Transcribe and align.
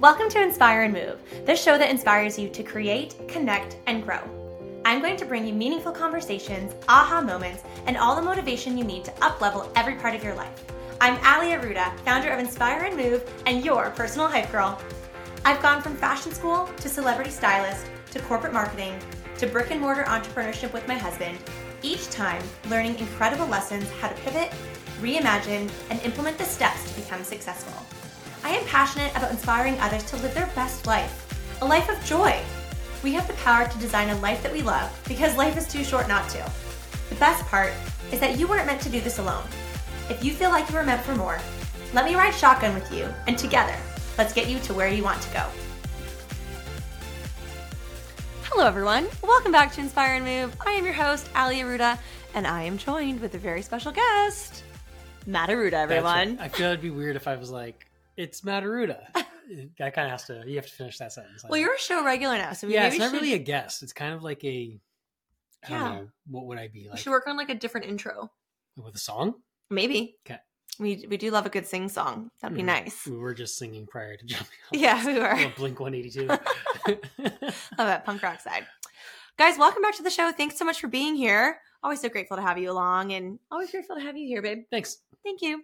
Welcome 0.00 0.30
to 0.30 0.40
Inspire 0.40 0.84
and 0.84 0.94
Move, 0.94 1.18
the 1.44 1.54
show 1.54 1.76
that 1.76 1.90
inspires 1.90 2.38
you 2.38 2.48
to 2.48 2.62
create, 2.62 3.16
connect, 3.28 3.76
and 3.86 4.02
grow. 4.02 4.20
I'm 4.86 5.02
going 5.02 5.18
to 5.18 5.26
bring 5.26 5.46
you 5.46 5.52
meaningful 5.52 5.92
conversations, 5.92 6.72
aha 6.88 7.20
moments, 7.20 7.64
and 7.84 7.98
all 7.98 8.16
the 8.16 8.22
motivation 8.22 8.78
you 8.78 8.84
need 8.84 9.04
to 9.04 9.10
uplevel 9.20 9.70
every 9.76 9.96
part 9.96 10.14
of 10.14 10.24
your 10.24 10.34
life. 10.34 10.64
I'm 11.02 11.22
Ali 11.22 11.48
Aruda, 11.48 11.94
founder 11.98 12.30
of 12.30 12.38
Inspire 12.38 12.84
and 12.84 12.96
Move, 12.96 13.30
and 13.44 13.62
your 13.62 13.90
personal 13.90 14.26
hype 14.26 14.50
girl. 14.50 14.80
I've 15.44 15.60
gone 15.60 15.82
from 15.82 15.96
fashion 15.96 16.32
school 16.32 16.70
to 16.78 16.88
celebrity 16.88 17.30
stylist 17.30 17.84
to 18.12 18.20
corporate 18.20 18.54
marketing 18.54 18.98
to 19.36 19.46
brick 19.46 19.70
and 19.70 19.82
mortar 19.82 20.04
entrepreneurship 20.04 20.72
with 20.72 20.88
my 20.88 20.96
husband, 20.96 21.36
each 21.82 22.08
time 22.08 22.42
learning 22.70 22.98
incredible 22.98 23.48
lessons 23.48 23.86
how 24.00 24.08
to 24.08 24.14
pivot, 24.22 24.50
reimagine, 25.02 25.70
and 25.90 26.00
implement 26.04 26.38
the 26.38 26.44
steps 26.44 26.90
to 26.90 26.98
become 26.98 27.22
successful. 27.22 27.99
I 28.42 28.50
am 28.50 28.64
passionate 28.66 29.14
about 29.14 29.30
inspiring 29.30 29.78
others 29.80 30.02
to 30.04 30.16
live 30.16 30.32
their 30.34 30.50
best 30.54 30.86
life, 30.86 31.58
a 31.60 31.66
life 31.66 31.90
of 31.90 32.02
joy. 32.04 32.40
We 33.02 33.12
have 33.12 33.26
the 33.26 33.34
power 33.34 33.68
to 33.68 33.78
design 33.78 34.08
a 34.08 34.18
life 34.20 34.42
that 34.42 34.52
we 34.52 34.62
love 34.62 34.90
because 35.06 35.36
life 35.36 35.58
is 35.58 35.68
too 35.68 35.84
short 35.84 36.08
not 36.08 36.28
to. 36.30 36.52
The 37.10 37.16
best 37.16 37.44
part 37.46 37.72
is 38.10 38.20
that 38.20 38.38
you 38.38 38.48
weren't 38.48 38.66
meant 38.66 38.80
to 38.82 38.88
do 38.88 39.00
this 39.00 39.18
alone. 39.18 39.44
If 40.08 40.24
you 40.24 40.32
feel 40.32 40.50
like 40.50 40.68
you 40.70 40.74
were 40.74 40.82
meant 40.82 41.02
for 41.02 41.14
more, 41.14 41.38
let 41.92 42.06
me 42.06 42.14
ride 42.14 42.34
shotgun 42.34 42.74
with 42.74 42.90
you, 42.92 43.12
and 43.26 43.36
together, 43.36 43.76
let's 44.16 44.32
get 44.32 44.48
you 44.48 44.58
to 44.60 44.74
where 44.74 44.88
you 44.88 45.02
want 45.02 45.20
to 45.20 45.32
go. 45.32 45.44
Hello, 48.44 48.66
everyone. 48.66 49.06
Welcome 49.22 49.52
back 49.52 49.72
to 49.74 49.80
Inspire 49.80 50.14
and 50.14 50.24
Move. 50.24 50.56
I 50.66 50.72
am 50.72 50.84
your 50.84 50.94
host, 50.94 51.28
Ali 51.36 51.56
Aruda, 51.56 51.98
and 52.34 52.46
I 52.46 52.62
am 52.62 52.78
joined 52.78 53.20
with 53.20 53.34
a 53.34 53.38
very 53.38 53.62
special 53.62 53.92
guest, 53.92 54.64
Matt 55.26 55.50
Aruda, 55.50 55.74
everyone. 55.74 56.38
I 56.40 56.48
feel 56.48 56.68
it'd 56.68 56.80
be 56.80 56.90
weird 56.90 57.16
if 57.16 57.28
I 57.28 57.36
was 57.36 57.50
like, 57.50 57.86
it's 58.20 58.44
Matt 58.44 58.62
Aruda. 58.62 59.00
that 59.78 59.94
kind 59.94 60.06
of 60.06 60.10
has 60.12 60.24
to. 60.26 60.42
You 60.46 60.56
have 60.56 60.66
to 60.66 60.72
finish 60.72 60.98
that 60.98 61.12
sentence. 61.12 61.44
Well, 61.48 61.58
you're 61.60 61.74
a 61.74 61.78
show 61.78 62.04
regular 62.04 62.36
now, 62.36 62.52
so 62.52 62.66
we 62.66 62.74
yeah, 62.74 62.86
it's 62.86 62.98
not 62.98 63.10
should, 63.10 63.16
really 63.20 63.32
a 63.34 63.38
guest. 63.38 63.82
It's 63.82 63.92
kind 63.92 64.14
of 64.14 64.22
like 64.22 64.44
a. 64.44 64.78
I 65.66 65.70
Yeah. 65.70 65.78
don't 65.78 65.94
know. 65.96 66.08
What 66.28 66.46
would 66.46 66.58
I 66.58 66.68
be 66.68 66.84
we 66.84 66.88
like 66.90 66.98
should 66.98 67.10
work 67.10 67.26
on 67.26 67.36
like 67.36 67.50
a 67.50 67.54
different 67.54 67.86
intro. 67.86 68.30
with 68.76 68.94
a 68.94 68.98
song? 68.98 69.34
Maybe. 69.70 70.16
Okay. 70.26 70.38
We 70.78 71.04
we 71.10 71.16
do 71.18 71.30
love 71.30 71.44
a 71.46 71.50
good 71.50 71.66
sing 71.66 71.88
song. 71.88 72.30
That'd 72.40 72.56
be 72.56 72.62
Mhm. 72.62 72.66
nice. 72.66 73.06
We 73.06 73.16
were 73.18 73.34
just 73.34 73.58
singing 73.58 73.86
prior 73.86 74.16
to 74.16 74.24
jumping. 74.24 74.46
on 74.72 74.78
Yeah, 74.78 75.04
we 75.06 75.18
were. 75.18 75.52
Blink 75.56 75.78
One 75.80 75.94
Eighty 75.94 76.10
Two. 76.10 76.26
Love 76.28 76.38
that 77.78 78.04
punk 78.06 78.22
rock 78.22 78.40
side. 78.40 78.66
Guys, 79.36 79.58
welcome 79.58 79.82
back 79.82 79.96
to 79.96 80.02
the 80.02 80.10
show. 80.10 80.32
Thanks 80.32 80.58
so 80.58 80.64
much 80.64 80.80
for 80.80 80.88
being 80.88 81.14
here. 81.16 81.60
Always 81.82 82.00
so 82.00 82.08
grateful 82.08 82.36
to 82.36 82.42
have 82.42 82.58
you 82.58 82.70
along 82.70 83.12
and 83.12 83.38
always 83.50 83.70
grateful 83.70 83.96
to 83.96 84.02
have 84.02 84.16
you 84.16 84.26
here, 84.26 84.42
babe. 84.42 84.64
Thanks. 84.70 84.98
Thank 85.24 85.40
you. 85.42 85.62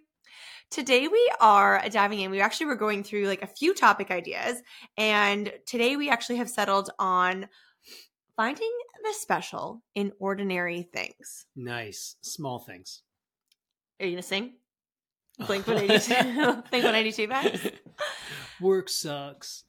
Today 0.69 1.07
we 1.07 1.31
are 1.39 1.81
diving 1.89 2.19
in. 2.19 2.31
We 2.31 2.41
actually 2.41 2.67
were 2.67 2.75
going 2.75 3.03
through 3.03 3.27
like 3.27 3.41
a 3.41 3.47
few 3.47 3.73
topic 3.73 4.11
ideas, 4.11 4.61
and 4.97 5.51
today 5.65 5.95
we 5.95 6.09
actually 6.09 6.37
have 6.37 6.49
settled 6.49 6.89
on 6.99 7.47
finding 8.35 8.71
the 9.03 9.13
special 9.13 9.81
in 9.95 10.11
ordinary 10.19 10.81
things. 10.83 11.45
Nice. 11.55 12.15
Small 12.21 12.59
things. 12.59 13.01
Are 13.99 14.05
you 14.05 14.11
gonna 14.11 14.21
sing? 14.23 14.53
Blink 15.47 15.67
182. 15.67 16.13
Blink 16.69 16.83
182 16.83 17.27
vibes. 17.27 17.73
Work 18.61 18.89
sucks. 18.89 19.63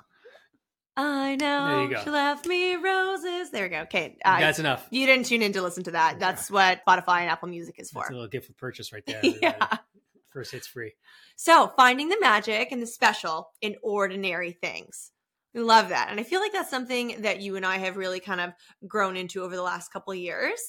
I 0.96 1.36
know 1.36 1.68
There 1.68 1.82
you 1.84 1.90
go. 1.90 2.02
she 2.02 2.10
left 2.10 2.44
me 2.46 2.74
roses. 2.74 3.50
There 3.52 3.62
we 3.64 3.68
go. 3.68 3.80
Okay, 3.82 4.16
uh, 4.24 4.40
That's 4.40 4.58
enough. 4.58 4.84
you 4.90 5.06
didn't 5.06 5.26
tune 5.26 5.42
in 5.42 5.52
to 5.52 5.62
listen 5.62 5.84
to 5.84 5.92
that. 5.92 6.18
That's 6.18 6.50
what 6.50 6.84
Spotify 6.84 7.20
and 7.20 7.30
Apple 7.30 7.48
Music 7.48 7.76
is 7.78 7.90
for. 7.92 8.00
That's 8.00 8.10
a 8.10 8.14
little 8.14 8.28
gift 8.28 8.48
of 8.48 8.56
purchase 8.56 8.92
right 8.92 9.04
there. 9.06 9.20
Yeah. 9.22 9.76
First 10.30 10.52
hit's 10.52 10.66
free. 10.66 10.92
So, 11.36 11.72
finding 11.76 12.08
the 12.08 12.20
magic 12.20 12.70
and 12.70 12.82
the 12.82 12.86
special 12.86 13.50
in 13.60 13.76
ordinary 13.82 14.52
things. 14.52 15.12
We 15.54 15.62
love 15.62 15.88
that. 15.88 16.08
And 16.10 16.20
I 16.20 16.22
feel 16.22 16.40
like 16.40 16.52
that's 16.52 16.70
something 16.70 17.22
that 17.22 17.40
you 17.40 17.56
and 17.56 17.64
I 17.64 17.78
have 17.78 17.96
really 17.96 18.20
kind 18.20 18.40
of 18.40 18.52
grown 18.86 19.16
into 19.16 19.42
over 19.42 19.56
the 19.56 19.62
last 19.62 19.92
couple 19.92 20.12
of 20.12 20.18
years. 20.18 20.60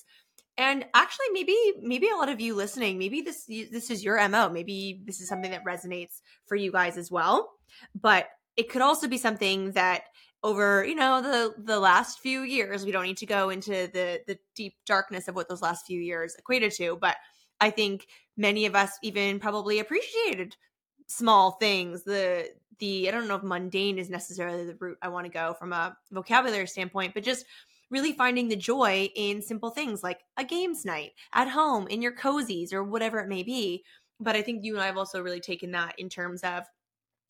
And 0.58 0.86
actually 0.94 1.28
maybe 1.32 1.56
maybe 1.82 2.10
a 2.10 2.16
lot 2.16 2.30
of 2.30 2.42
you 2.42 2.54
listening, 2.54 2.98
maybe 2.98 3.22
this 3.22 3.46
this 3.46 3.90
is 3.90 4.04
your 4.04 4.28
MO. 4.30 4.50
Maybe 4.50 5.02
this 5.06 5.22
is 5.22 5.28
something 5.28 5.52
that 5.52 5.66
resonates 5.66 6.22
for 6.48 6.56
you 6.56 6.72
guys 6.72 6.98
as 6.98 7.12
well. 7.12 7.52
But 8.00 8.28
it 8.58 8.70
could 8.70 8.82
also 8.82 9.08
be 9.08 9.18
something 9.18 9.72
that 9.72 10.04
over, 10.44 10.86
you 10.86 10.96
know, 10.96 11.22
the 11.22 11.54
the 11.62 11.80
last 11.80 12.20
few 12.20 12.42
years, 12.42 12.86
we 12.86 12.92
don't 12.92 13.06
need 13.06 13.18
to 13.18 13.26
go 13.26 13.50
into 13.50 13.72
the 13.72 14.22
the 14.28 14.38
deep 14.56 14.76
darkness 14.86 15.28
of 15.28 15.36
what 15.36 15.50
those 15.50 15.62
last 15.62 15.86
few 15.86 16.00
years 16.00 16.36
equated 16.38 16.72
to, 16.74 16.98
but 17.00 17.16
I 17.62 17.70
think 17.70 18.08
many 18.40 18.66
of 18.66 18.76
us 18.76 18.98
even 19.04 19.40
probably 19.40 19.80
appreciated 19.80 20.56
small 21.08 21.52
things. 21.52 22.04
The 22.04 22.50
the 22.80 23.10
i 23.10 23.12
don't 23.12 23.28
know 23.28 23.36
if 23.36 23.44
mundane 23.44 24.00
is 24.00 24.10
necessarily 24.10 24.66
the 24.66 24.74
route 24.80 24.98
i 25.02 25.10
want 25.10 25.26
to 25.26 25.30
go 25.30 25.54
from 25.60 25.74
a 25.74 25.98
vocabulary 26.12 26.66
standpoint 26.66 27.14
but 27.14 27.24
just 27.24 27.46
really 27.92 28.14
finding 28.14 28.48
the 28.48 28.56
joy 28.56 29.10
in 29.16 29.42
simple 29.42 29.70
things 29.70 30.04
like 30.04 30.22
a 30.38 30.44
games 30.44 30.86
night 30.86 31.12
at 31.34 31.48
home 31.48 31.88
in 31.88 32.02
your 32.02 32.16
cozies 32.16 32.74
or 32.74 32.84
whatever 32.84 33.20
it 33.20 33.28
may 33.28 33.44
be. 33.44 33.84
But 34.20 34.36
i 34.36 34.42
think 34.42 34.64
you 34.64 34.76
and 34.76 34.84
i 34.84 34.86
have 34.86 34.98
also 34.98 35.22
really 35.22 35.40
taken 35.40 35.72
that 35.72 35.96
in 35.98 36.10
terms 36.10 36.42
of 36.42 36.64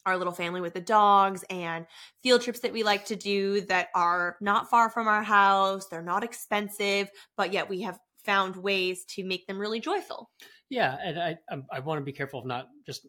our 0.06 0.18
little 0.18 0.34
family 0.34 0.62
with 0.62 0.74
the 0.74 0.81
dogs 0.81 1.44
and 1.50 1.86
field 2.24 2.41
trips 2.41 2.62
that 2.62 2.74
we 2.74 2.84
like 2.84 3.06
to 3.06 3.16
do 3.16 3.62
that 3.62 3.90
are 3.94 4.38
not 4.41 4.70
far 4.70 4.90
from 4.90 5.08
our 5.08 5.24
house 5.24 5.88
they're 5.88 6.02
not 6.02 6.24
expensive 6.24 7.09
but 7.38 7.53
yet 7.53 7.70
we 7.70 7.81
have 7.81 8.00
found 8.26 8.56
ways 8.56 9.06
to 9.06 9.24
make 9.24 9.46
them 9.46 9.59
really 9.59 9.80
joyful 9.80 10.30
Yeah, 10.69 10.96
and 11.03 11.19
I 11.19 11.38
I, 11.50 11.57
I 11.72 11.80
want 11.80 12.00
to 12.00 12.06
be 12.06 12.12
careful 12.13 12.40
of 12.40 12.46
not 12.46 12.68
just 12.85 13.06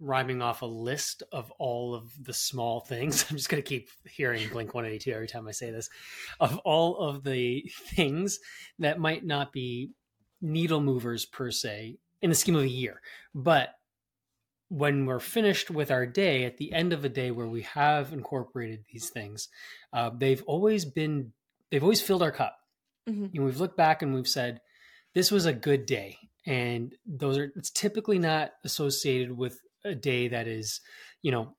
rhyming 0.00 0.42
off 0.42 0.62
a 0.62 0.66
list 0.66 1.22
of 1.32 1.50
all 1.52 1.94
of 1.94 2.12
the 2.22 2.32
small 2.32 2.80
things. 2.80 3.26
I'm 3.30 3.36
just 3.36 3.48
going 3.48 3.62
to 3.62 3.68
keep 3.68 3.88
hearing 4.08 4.48
Blink 4.52 4.74
182 4.74 5.12
every 5.12 5.28
time 5.28 5.46
I 5.46 5.52
say 5.52 5.70
this. 5.70 5.88
Of 6.40 6.58
all 6.58 6.98
of 6.98 7.22
the 7.24 7.70
things 7.94 8.38
that 8.78 8.98
might 8.98 9.24
not 9.24 9.52
be 9.52 9.90
needle 10.40 10.80
movers 10.80 11.24
per 11.24 11.50
se 11.50 11.96
in 12.20 12.30
the 12.30 12.36
scheme 12.36 12.56
of 12.56 12.62
a 12.62 12.68
year, 12.68 13.00
but 13.34 13.70
when 14.68 15.06
we're 15.06 15.20
finished 15.20 15.70
with 15.70 15.90
our 15.90 16.06
day 16.06 16.44
at 16.44 16.56
the 16.56 16.72
end 16.72 16.92
of 16.92 17.04
a 17.04 17.08
day 17.08 17.30
where 17.30 17.46
we 17.46 17.62
have 17.62 18.12
incorporated 18.12 18.84
these 18.92 19.10
things, 19.10 19.48
uh, 19.92 20.10
they've 20.16 20.42
always 20.46 20.84
been 20.84 21.32
they've 21.70 21.82
always 21.82 22.00
filled 22.00 22.22
our 22.22 22.32
cup. 22.32 22.56
Mhm. 23.08 23.34
And 23.34 23.44
we've 23.44 23.60
looked 23.60 23.76
back 23.76 24.02
and 24.02 24.14
we've 24.14 24.28
said, 24.28 24.60
this 25.14 25.30
was 25.30 25.46
a 25.46 25.52
good 25.52 25.86
day. 25.86 26.18
And 26.46 26.94
those 27.06 27.38
are 27.38 27.52
it's 27.56 27.70
typically 27.70 28.18
not 28.18 28.52
associated 28.64 29.32
with 29.32 29.60
a 29.84 29.94
day 29.94 30.28
that 30.28 30.46
is, 30.46 30.80
you 31.22 31.30
know, 31.32 31.56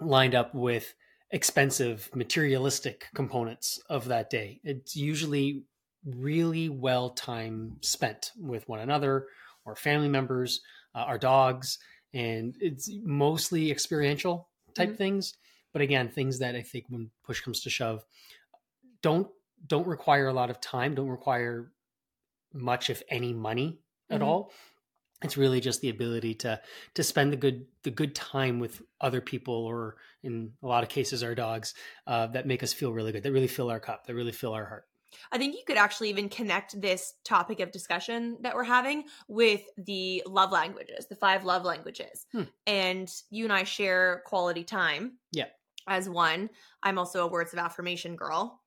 lined 0.00 0.34
up 0.34 0.54
with 0.54 0.94
expensive 1.30 2.10
materialistic 2.14 3.08
components 3.14 3.80
of 3.88 4.06
that 4.06 4.30
day. 4.30 4.60
It's 4.64 4.96
usually 4.96 5.64
really 6.04 6.68
well 6.68 7.10
time 7.10 7.78
spent 7.82 8.32
with 8.38 8.68
one 8.68 8.80
another 8.80 9.28
or 9.64 9.76
family 9.76 10.08
members, 10.08 10.62
uh, 10.94 11.00
our 11.00 11.18
dogs, 11.18 11.78
and 12.12 12.56
it's 12.60 12.90
mostly 13.02 13.70
experiential 13.70 14.50
type 14.74 14.94
Mhm. 14.94 14.98
things. 14.98 15.34
But 15.72 15.82
again, 15.82 16.08
things 16.10 16.38
that 16.40 16.54
I 16.54 16.62
think 16.62 16.86
when 16.88 17.10
push 17.24 17.40
comes 17.40 17.60
to 17.62 17.70
shove, 17.70 18.04
don't 19.02 19.30
don't 19.66 19.86
require 19.88 20.28
a 20.28 20.34
lot 20.34 20.50
of 20.50 20.60
time, 20.60 20.94
don't 20.94 21.08
require 21.08 21.73
much, 22.54 22.88
if 22.90 23.02
any, 23.08 23.32
money 23.34 23.80
at 24.10 24.20
Mhm. 24.20 24.24
all. 24.24 24.52
It's 25.22 25.36
really 25.36 25.60
just 25.60 25.80
the 25.80 25.88
ability 25.88 26.34
to 26.36 26.60
to 26.94 27.02
spend 27.02 27.32
the 27.32 27.36
good 27.36 27.66
the 27.82 27.90
good 27.90 28.14
time 28.14 28.58
with 28.60 28.82
other 29.00 29.20
people, 29.20 29.54
or 29.54 29.96
in 30.22 30.52
a 30.62 30.66
lot 30.66 30.82
of 30.82 30.88
cases, 30.90 31.22
our 31.22 31.34
dogs, 31.34 31.74
uh, 32.06 32.26
that 32.28 32.46
make 32.46 32.62
us 32.62 32.72
feel 32.72 32.92
really 32.92 33.12
good, 33.12 33.22
that 33.22 33.32
really 33.32 33.46
fill 33.48 33.70
our 33.70 33.80
cup, 33.80 34.06
that 34.06 34.14
really 34.14 34.32
fill 34.32 34.52
our 34.52 34.66
heart. 34.66 34.86
I 35.30 35.38
think 35.38 35.54
you 35.54 35.62
could 35.66 35.76
actually 35.78 36.10
even 36.10 36.28
connect 36.28 36.78
this 36.80 37.14
topic 37.24 37.60
of 37.60 37.70
discussion 37.70 38.36
that 38.42 38.54
we're 38.54 38.64
having 38.64 39.04
with 39.28 39.62
the 39.78 40.22
love 40.26 40.50
languages, 40.50 41.06
the 41.06 41.14
five 41.14 41.44
love 41.44 41.64
languages. 41.64 42.26
Hmm. 42.32 42.42
And 42.66 43.08
you 43.30 43.44
and 43.44 43.52
I 43.52 43.62
share 43.64 44.22
quality 44.26 44.64
time. 44.64 45.18
Yeah. 45.30 45.46
As 45.86 46.08
one. 46.08 46.50
I'm 46.82 46.98
also 46.98 47.24
a 47.24 47.28
words 47.30 47.52
of 47.52 47.58
affirmation 47.60 48.16
girl. 48.16 48.60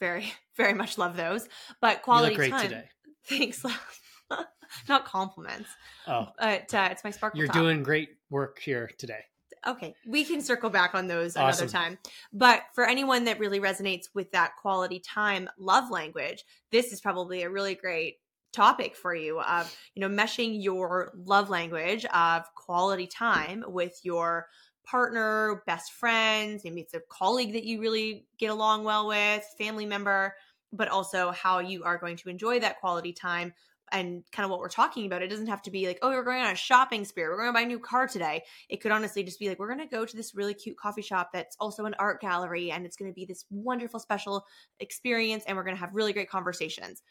Very, 0.00 0.32
very 0.56 0.72
much 0.72 0.96
love 0.98 1.16
those. 1.16 1.46
But 1.80 2.02
quality 2.02 2.32
you 2.34 2.38
look 2.40 2.48
great 2.50 2.58
time. 2.58 2.68
today. 2.68 2.88
Thanks. 3.28 3.64
Not 4.88 5.04
compliments. 5.04 5.68
Oh, 6.06 6.28
But 6.38 6.72
uh, 6.74 6.88
it's 6.90 7.04
my 7.04 7.10
sparkle. 7.10 7.38
you're 7.38 7.46
top. 7.46 7.56
doing 7.56 7.82
great 7.82 8.10
work 8.30 8.58
here 8.58 8.90
today. 8.98 9.20
Okay, 9.66 9.94
we 10.06 10.24
can 10.24 10.42
circle 10.42 10.68
back 10.68 10.94
on 10.94 11.06
those 11.06 11.36
Awesome. 11.36 11.64
another 11.64 11.72
time. 11.72 11.98
But 12.32 12.62
for 12.74 12.84
anyone 12.84 13.24
that 13.24 13.38
really 13.38 13.60
resonates 13.60 14.06
with 14.14 14.30
that 14.32 14.56
quality 14.60 14.98
time 15.00 15.48
love 15.58 15.90
language, 15.90 16.44
this 16.70 16.92
is 16.92 17.00
probably 17.00 17.42
a 17.42 17.50
really 17.50 17.74
great 17.74 18.16
topic 18.52 18.94
for 18.94 19.14
you 19.14 19.40
of, 19.40 19.74
you 19.94 20.00
know, 20.00 20.08
meshing 20.08 20.62
your 20.62 21.12
love 21.24 21.48
language 21.50 22.04
of 22.06 22.44
quality 22.54 23.06
time 23.06 23.64
with 23.66 23.98
your 24.02 24.48
partner, 24.84 25.62
best 25.66 25.92
friends, 25.92 26.62
maybe 26.62 26.82
it's 26.82 26.92
a 26.94 27.00
colleague 27.08 27.54
that 27.54 27.64
you 27.64 27.80
really 27.80 28.26
get 28.38 28.50
along 28.50 28.84
well 28.84 29.06
with, 29.08 29.42
family 29.56 29.86
member, 29.86 30.34
but 30.74 30.88
also 30.88 31.30
how 31.30 31.60
you 31.60 31.84
are 31.84 31.98
going 31.98 32.16
to 32.16 32.28
enjoy 32.28 32.60
that 32.60 32.80
quality 32.80 33.12
time 33.12 33.54
and 33.92 34.24
kind 34.32 34.44
of 34.44 34.50
what 34.50 34.60
we're 34.60 34.68
talking 34.68 35.06
about. 35.06 35.22
It 35.22 35.28
doesn't 35.28 35.46
have 35.46 35.62
to 35.62 35.70
be 35.70 35.86
like, 35.86 35.98
oh, 36.02 36.08
we're 36.08 36.24
going 36.24 36.40
on 36.40 36.52
a 36.52 36.56
shopping 36.56 37.04
spree. 37.04 37.24
We're 37.24 37.36
going 37.36 37.50
to 37.50 37.52
buy 37.52 37.60
a 37.60 37.66
new 37.66 37.78
car 37.78 38.08
today. 38.08 38.42
It 38.68 38.80
could 38.80 38.90
honestly 38.90 39.22
just 39.22 39.38
be 39.38 39.48
like, 39.48 39.58
we're 39.58 39.72
going 39.72 39.86
to 39.86 39.94
go 39.94 40.04
to 40.04 40.16
this 40.16 40.34
really 40.34 40.54
cute 40.54 40.78
coffee 40.78 41.02
shop 41.02 41.30
that's 41.32 41.56
also 41.60 41.84
an 41.84 41.94
art 41.98 42.20
gallery, 42.20 42.70
and 42.70 42.86
it's 42.86 42.96
going 42.96 43.10
to 43.10 43.14
be 43.14 43.26
this 43.26 43.44
wonderful, 43.50 44.00
special 44.00 44.44
experience, 44.80 45.44
and 45.46 45.56
we're 45.56 45.64
going 45.64 45.76
to 45.76 45.80
have 45.80 45.94
really 45.94 46.12
great 46.12 46.30
conversations. 46.30 47.02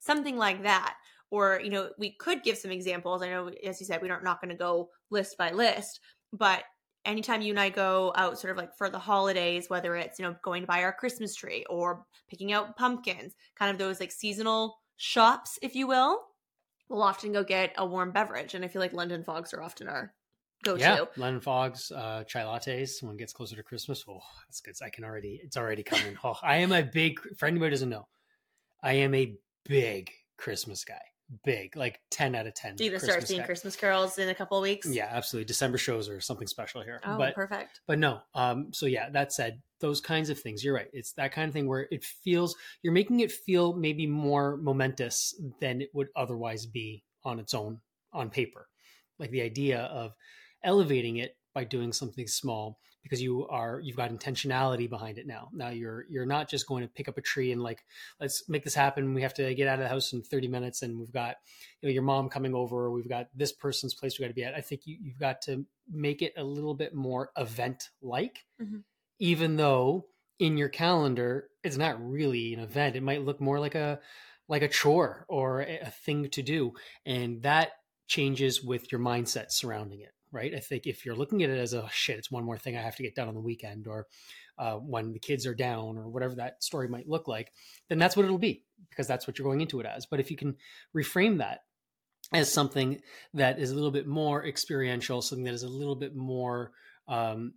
Something 0.00 0.36
like 0.36 0.62
that. 0.64 0.96
Or, 1.30 1.60
you 1.62 1.70
know, 1.70 1.90
we 1.98 2.12
could 2.12 2.42
give 2.42 2.58
some 2.58 2.70
examples. 2.70 3.22
I 3.22 3.28
know, 3.28 3.50
as 3.66 3.80
you 3.80 3.86
said, 3.86 4.02
we 4.02 4.10
are 4.10 4.20
not 4.22 4.40
going 4.40 4.50
to 4.50 4.56
go 4.56 4.90
list 5.10 5.38
by 5.38 5.50
list, 5.50 6.00
but 6.32 6.64
anytime 7.04 7.42
you 7.42 7.50
and 7.50 7.60
I 7.60 7.70
go 7.70 8.12
out 8.16 8.38
sort 8.38 8.52
of 8.52 8.56
like 8.56 8.76
for 8.76 8.88
the 8.88 8.98
holidays, 8.98 9.68
whether 9.68 9.96
it's, 9.96 10.18
you 10.18 10.24
know, 10.24 10.36
going 10.42 10.62
to 10.62 10.66
buy 10.66 10.82
our 10.82 10.92
Christmas 10.92 11.34
tree 11.34 11.64
or 11.68 12.04
picking 12.28 12.52
out 12.52 12.76
pumpkins, 12.76 13.34
kind 13.58 13.70
of 13.70 13.78
those 13.78 14.00
like 14.00 14.12
seasonal 14.12 14.78
shops, 14.96 15.58
if 15.62 15.74
you 15.74 15.86
will, 15.86 16.20
we'll 16.88 17.02
often 17.02 17.32
go 17.32 17.42
get 17.44 17.72
a 17.76 17.86
warm 17.86 18.12
beverage. 18.12 18.54
And 18.54 18.64
I 18.64 18.68
feel 18.68 18.80
like 18.80 18.92
London 18.92 19.24
fogs 19.24 19.52
are 19.52 19.62
often 19.62 19.88
our 19.88 20.12
go 20.64 20.76
to. 20.76 20.80
Yeah, 20.80 21.04
London 21.16 21.40
fogs, 21.40 21.90
uh, 21.90 22.24
chai 22.24 22.42
lattes 22.42 23.02
when 23.02 23.14
it 23.14 23.18
gets 23.18 23.32
closer 23.32 23.56
to 23.56 23.62
Christmas. 23.62 24.04
Oh, 24.08 24.20
that's 24.48 24.60
good. 24.60 24.74
I 24.84 24.90
can 24.90 25.04
already, 25.04 25.40
it's 25.42 25.56
already 25.56 25.82
coming. 25.82 26.16
oh, 26.24 26.36
I 26.42 26.58
am 26.58 26.72
a 26.72 26.82
big, 26.82 27.20
for 27.36 27.46
anybody 27.46 27.70
doesn't 27.70 27.88
know, 27.88 28.06
I 28.82 28.94
am 28.94 29.14
a 29.14 29.34
big 29.64 30.10
Christmas 30.36 30.84
guy 30.84 31.00
big, 31.44 31.76
like 31.76 32.00
10 32.10 32.34
out 32.34 32.46
of 32.46 32.54
10. 32.54 32.76
Do 32.76 32.84
you 32.84 32.90
Christmas 32.90 33.10
start 33.10 33.28
seeing. 33.28 33.42
Christmas 33.42 33.76
carols 33.76 34.18
in 34.18 34.28
a 34.28 34.34
couple 34.34 34.56
of 34.58 34.62
weeks? 34.62 34.88
Yeah, 34.88 35.08
absolutely. 35.10 35.46
December 35.46 35.78
shows 35.78 36.08
are 36.08 36.20
something 36.20 36.46
special 36.46 36.82
here. 36.82 37.00
Oh, 37.04 37.16
but, 37.16 37.34
perfect. 37.34 37.80
But 37.86 37.98
no, 37.98 38.20
um, 38.34 38.72
so 38.72 38.86
yeah, 38.86 39.10
that 39.10 39.32
said, 39.32 39.62
those 39.80 40.00
kinds 40.00 40.30
of 40.30 40.38
things, 40.38 40.62
you're 40.62 40.74
right. 40.74 40.88
It's 40.92 41.12
that 41.14 41.32
kind 41.32 41.48
of 41.48 41.52
thing 41.52 41.66
where 41.66 41.88
it 41.90 42.04
feels, 42.04 42.54
you're 42.82 42.92
making 42.92 43.20
it 43.20 43.32
feel 43.32 43.74
maybe 43.74 44.06
more 44.06 44.56
momentous 44.58 45.34
than 45.60 45.80
it 45.80 45.90
would 45.92 46.08
otherwise 46.14 46.66
be 46.66 47.02
on 47.24 47.38
its 47.38 47.54
own 47.54 47.80
on 48.12 48.30
paper. 48.30 48.68
Like 49.18 49.30
the 49.30 49.42
idea 49.42 49.80
of 49.80 50.12
elevating 50.62 51.16
it 51.16 51.36
by 51.54 51.64
doing 51.64 51.92
something 51.92 52.26
small 52.26 52.78
because 53.02 53.20
you 53.20 53.46
are 53.48 53.80
you've 53.82 53.96
got 53.96 54.10
intentionality 54.10 54.88
behind 54.88 55.18
it 55.18 55.26
now. 55.26 55.48
Now 55.52 55.70
you're 55.70 56.06
you're 56.08 56.26
not 56.26 56.48
just 56.48 56.66
going 56.66 56.82
to 56.82 56.88
pick 56.88 57.08
up 57.08 57.18
a 57.18 57.22
tree 57.22 57.52
and 57.52 57.62
like 57.62 57.84
let's 58.20 58.48
make 58.48 58.64
this 58.64 58.74
happen. 58.74 59.14
We 59.14 59.22
have 59.22 59.34
to 59.34 59.54
get 59.54 59.68
out 59.68 59.78
of 59.78 59.80
the 59.80 59.88
house 59.88 60.12
in 60.12 60.22
30 60.22 60.48
minutes 60.48 60.82
and 60.82 60.98
we've 60.98 61.12
got 61.12 61.36
you 61.80 61.88
know 61.88 61.92
your 61.92 62.02
mom 62.02 62.28
coming 62.28 62.54
over 62.54 62.86
or 62.86 62.90
we've 62.92 63.08
got 63.08 63.28
this 63.34 63.52
person's 63.52 63.94
place 63.94 64.18
we 64.18 64.22
got 64.22 64.28
to 64.28 64.34
be 64.34 64.44
at. 64.44 64.54
I 64.54 64.60
think 64.60 64.82
you, 64.86 64.96
you've 65.00 65.18
got 65.18 65.42
to 65.42 65.64
make 65.90 66.22
it 66.22 66.32
a 66.36 66.44
little 66.44 66.74
bit 66.74 66.94
more 66.94 67.30
event 67.36 67.90
like 68.00 68.44
mm-hmm. 68.60 68.78
even 69.18 69.56
though 69.56 70.06
in 70.38 70.56
your 70.56 70.68
calendar 70.68 71.48
it's 71.64 71.76
not 71.76 72.02
really 72.02 72.54
an 72.54 72.60
event. 72.60 72.96
It 72.96 73.02
might 73.02 73.24
look 73.24 73.40
more 73.40 73.58
like 73.58 73.74
a 73.74 74.00
like 74.48 74.62
a 74.62 74.68
chore 74.68 75.24
or 75.28 75.62
a 75.62 75.90
thing 76.04 76.28
to 76.30 76.42
do 76.42 76.72
and 77.06 77.42
that 77.42 77.72
changes 78.06 78.62
with 78.62 78.92
your 78.92 79.00
mindset 79.00 79.50
surrounding 79.50 80.00
it 80.00 80.12
right? 80.32 80.54
I 80.54 80.60
think 80.60 80.86
if 80.86 81.04
you're 81.04 81.14
looking 81.14 81.42
at 81.42 81.50
it 81.50 81.58
as 81.58 81.74
a 81.74 81.88
shit, 81.92 82.18
it's 82.18 82.30
one 82.30 82.44
more 82.44 82.58
thing 82.58 82.76
I 82.76 82.82
have 82.82 82.96
to 82.96 83.02
get 83.02 83.14
done 83.14 83.28
on 83.28 83.34
the 83.34 83.40
weekend 83.40 83.86
or 83.86 84.06
uh, 84.58 84.76
when 84.76 85.12
the 85.12 85.18
kids 85.18 85.46
are 85.46 85.54
down 85.54 85.98
or 85.98 86.08
whatever 86.08 86.34
that 86.36 86.62
story 86.64 86.88
might 86.88 87.08
look 87.08 87.28
like, 87.28 87.52
then 87.88 87.98
that's 87.98 88.16
what 88.16 88.24
it'll 88.24 88.38
be 88.38 88.64
because 88.90 89.06
that's 89.06 89.26
what 89.26 89.38
you're 89.38 89.46
going 89.46 89.60
into 89.60 89.80
it 89.80 89.86
as. 89.86 90.06
But 90.06 90.20
if 90.20 90.30
you 90.30 90.36
can 90.36 90.56
reframe 90.96 91.38
that 91.38 91.60
as 92.32 92.52
something 92.52 93.00
that 93.34 93.58
is 93.58 93.70
a 93.70 93.74
little 93.74 93.90
bit 93.90 94.06
more 94.06 94.44
experiential, 94.46 95.22
something 95.22 95.44
that 95.44 95.54
is 95.54 95.64
a 95.64 95.68
little 95.68 95.96
bit 95.96 96.16
more 96.16 96.72
um, 97.08 97.54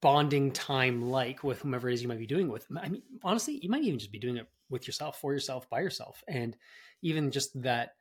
bonding 0.00 0.52
time 0.52 1.02
like 1.08 1.42
with 1.42 1.60
whomever 1.60 1.88
it 1.88 1.94
is 1.94 2.02
you 2.02 2.08
might 2.08 2.18
be 2.18 2.26
doing 2.26 2.48
with. 2.48 2.66
I 2.78 2.88
mean, 2.88 3.02
honestly, 3.22 3.58
you 3.62 3.70
might 3.70 3.82
even 3.82 3.98
just 3.98 4.12
be 4.12 4.18
doing 4.18 4.36
it 4.36 4.46
with 4.68 4.86
yourself, 4.86 5.20
for 5.20 5.32
yourself, 5.32 5.68
by 5.70 5.80
yourself. 5.80 6.22
And 6.28 6.56
even 7.02 7.30
just 7.30 7.60
that 7.62 7.94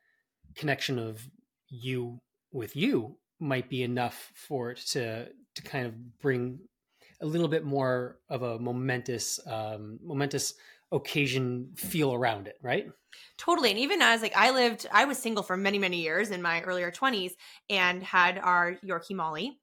connection 0.56 1.00
of 1.00 1.22
you 1.70 2.20
with 2.52 2.76
you 2.76 3.18
might 3.44 3.70
be 3.70 3.84
enough 3.84 4.32
for 4.34 4.72
it 4.72 4.78
to 4.78 5.28
to 5.56 5.62
kind 5.62 5.86
of 5.86 6.20
bring 6.20 6.60
a 7.22 7.26
little 7.26 7.48
bit 7.48 7.64
more 7.64 8.20
of 8.30 8.42
a 8.42 8.60
momentous 8.60 9.40
um, 9.48 10.00
momentous 10.04 10.56
occasion 10.92 11.72
feel 11.76 12.14
around 12.14 12.48
it, 12.48 12.58
right? 12.62 12.88
Totally. 13.38 13.72
And 13.72 13.80
even 13.80 14.02
as 14.02 14.22
like 14.22 14.36
I 14.36 14.52
lived, 14.52 14.88
I 14.92 15.06
was 15.06 15.18
single 15.18 15.44
for 15.44 15.58
many, 15.58 15.80
many 15.80 16.02
years 16.02 16.32
in 16.32 16.42
my 16.42 16.62
earlier 16.62 16.92
20s 16.92 17.32
and 17.70 18.04
had 18.04 18.38
our 18.38 18.78
Yorkie 18.86 19.16
Molly 19.16 19.60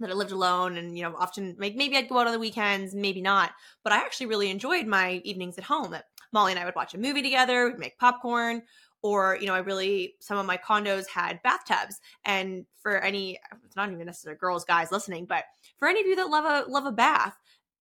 that 0.00 0.10
I 0.10 0.14
lived 0.14 0.32
alone 0.32 0.76
and 0.78 0.96
you 0.96 1.04
know 1.04 1.14
often 1.16 1.56
like 1.58 1.76
maybe 1.76 1.96
I'd 1.96 2.08
go 2.08 2.18
out 2.18 2.26
on 2.26 2.32
the 2.32 2.38
weekends, 2.38 2.94
maybe 2.94 3.20
not. 3.20 3.52
But 3.84 3.92
I 3.92 3.98
actually 3.98 4.26
really 4.26 4.50
enjoyed 4.50 4.86
my 4.86 5.20
evenings 5.24 5.58
at 5.58 5.64
home. 5.64 5.90
That 5.92 6.04
Molly 6.32 6.52
and 6.52 6.58
I 6.58 6.64
would 6.64 6.74
watch 6.74 6.94
a 6.94 6.98
movie 6.98 7.22
together, 7.22 7.66
we'd 7.66 7.78
make 7.78 7.98
popcorn, 7.98 8.62
or 9.02 9.36
you 9.40 9.46
know 9.46 9.54
i 9.54 9.58
really 9.58 10.14
some 10.20 10.38
of 10.38 10.46
my 10.46 10.56
condos 10.56 11.06
had 11.08 11.42
bathtubs 11.42 12.00
and 12.24 12.64
for 12.80 12.98
any 12.98 13.38
it's 13.64 13.76
not 13.76 13.90
even 13.90 14.06
necessarily 14.06 14.38
girls 14.38 14.64
guys 14.64 14.92
listening 14.92 15.24
but 15.24 15.44
for 15.78 15.88
any 15.88 16.00
of 16.00 16.06
you 16.06 16.16
that 16.16 16.30
love 16.30 16.44
a 16.44 16.70
love 16.70 16.86
a 16.86 16.92
bath 16.92 17.36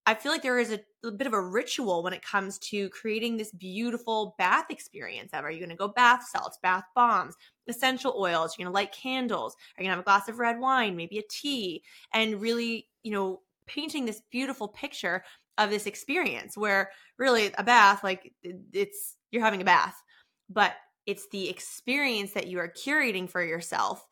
i 0.06 0.14
feel 0.14 0.32
like 0.32 0.42
there 0.42 0.60
is 0.60 0.72
a, 0.72 0.80
a 1.06 1.12
bit 1.12 1.28
of 1.28 1.34
a 1.34 1.42
ritual 1.42 2.04
when 2.04 2.14
it 2.14 2.24
comes 2.24 2.58
to 2.58 2.90
creating 2.90 3.38
this 3.38 3.52
beautiful 3.52 4.36
bath 4.38 4.66
experience 4.70 5.32
of 5.34 5.44
are 5.44 5.52
you 5.52 5.60
going 5.60 5.70
to 5.70 5.76
go 5.76 5.88
bath 5.88 6.28
salts 6.28 6.58
bath 6.62 6.86
bombs 6.96 7.36
essential 7.68 8.16
oils 8.18 8.56
you're 8.58 8.66
going 8.66 8.74
to 8.74 8.76
light 8.76 8.92
candles 8.92 9.56
are 9.78 9.84
you 9.84 9.88
going 9.88 9.92
to 9.92 9.98
have 9.98 10.04
a 10.04 10.04
glass 10.04 10.28
of 10.28 10.40
red 10.40 10.60
wine 10.60 10.96
maybe 10.96 11.20
a 11.20 11.24
tea 11.30 11.82
and 12.14 12.42
really 12.42 12.88
you 13.04 13.12
know 13.12 13.42
painting 13.68 14.06
this 14.06 14.22
beautiful 14.32 14.68
picture 14.68 15.24
of 15.58 15.70
this 15.70 15.86
experience 15.86 16.58
where 16.58 16.90
really 17.18 17.52
a 17.58 17.64
bath 17.64 18.04
like 18.04 18.34
it's 18.74 19.16
you're 19.32 19.44
having 19.44 19.62
a 19.62 19.66
bath 19.66 20.02
but 20.50 20.74
it's 21.06 21.28
the 21.30 21.50
experience 21.50 22.32
that 22.34 22.48
you 22.48 22.60
are 22.60 22.70
curating 22.70 23.30
for 23.30 23.44
yourself 23.44 24.08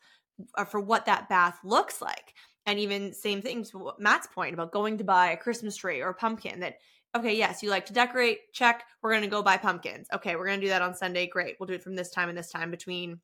uh, 0.56 0.64
for 0.64 0.80
what 0.80 1.06
that 1.06 1.28
bath 1.28 1.58
looks 1.64 2.00
like. 2.02 2.34
And 2.66 2.78
even 2.78 3.12
same 3.12 3.42
things, 3.42 3.72
Matt's 3.98 4.26
point 4.26 4.54
about 4.54 4.72
going 4.72 4.98
to 4.98 5.04
buy 5.04 5.30
a 5.30 5.36
Christmas 5.36 5.76
tree 5.76 6.00
or 6.00 6.10
a 6.10 6.14
pumpkin 6.14 6.60
that, 6.60 6.76
okay, 7.16 7.36
yes, 7.36 7.62
you 7.62 7.70
like 7.70 7.86
to 7.86 7.92
decorate, 7.92 8.52
check, 8.52 8.84
we're 9.02 9.10
going 9.10 9.22
to 9.22 9.28
go 9.28 9.42
buy 9.42 9.56
pumpkins. 9.56 10.08
Okay, 10.12 10.36
we're 10.36 10.46
going 10.46 10.60
to 10.60 10.66
do 10.66 10.70
that 10.70 10.82
on 10.82 10.94
Sunday. 10.94 11.26
Great. 11.26 11.56
We'll 11.58 11.66
do 11.66 11.74
it 11.74 11.82
from 11.82 11.96
this 11.96 12.10
time 12.10 12.28
and 12.28 12.36
this 12.36 12.50
time 12.50 12.70
between 12.70 13.20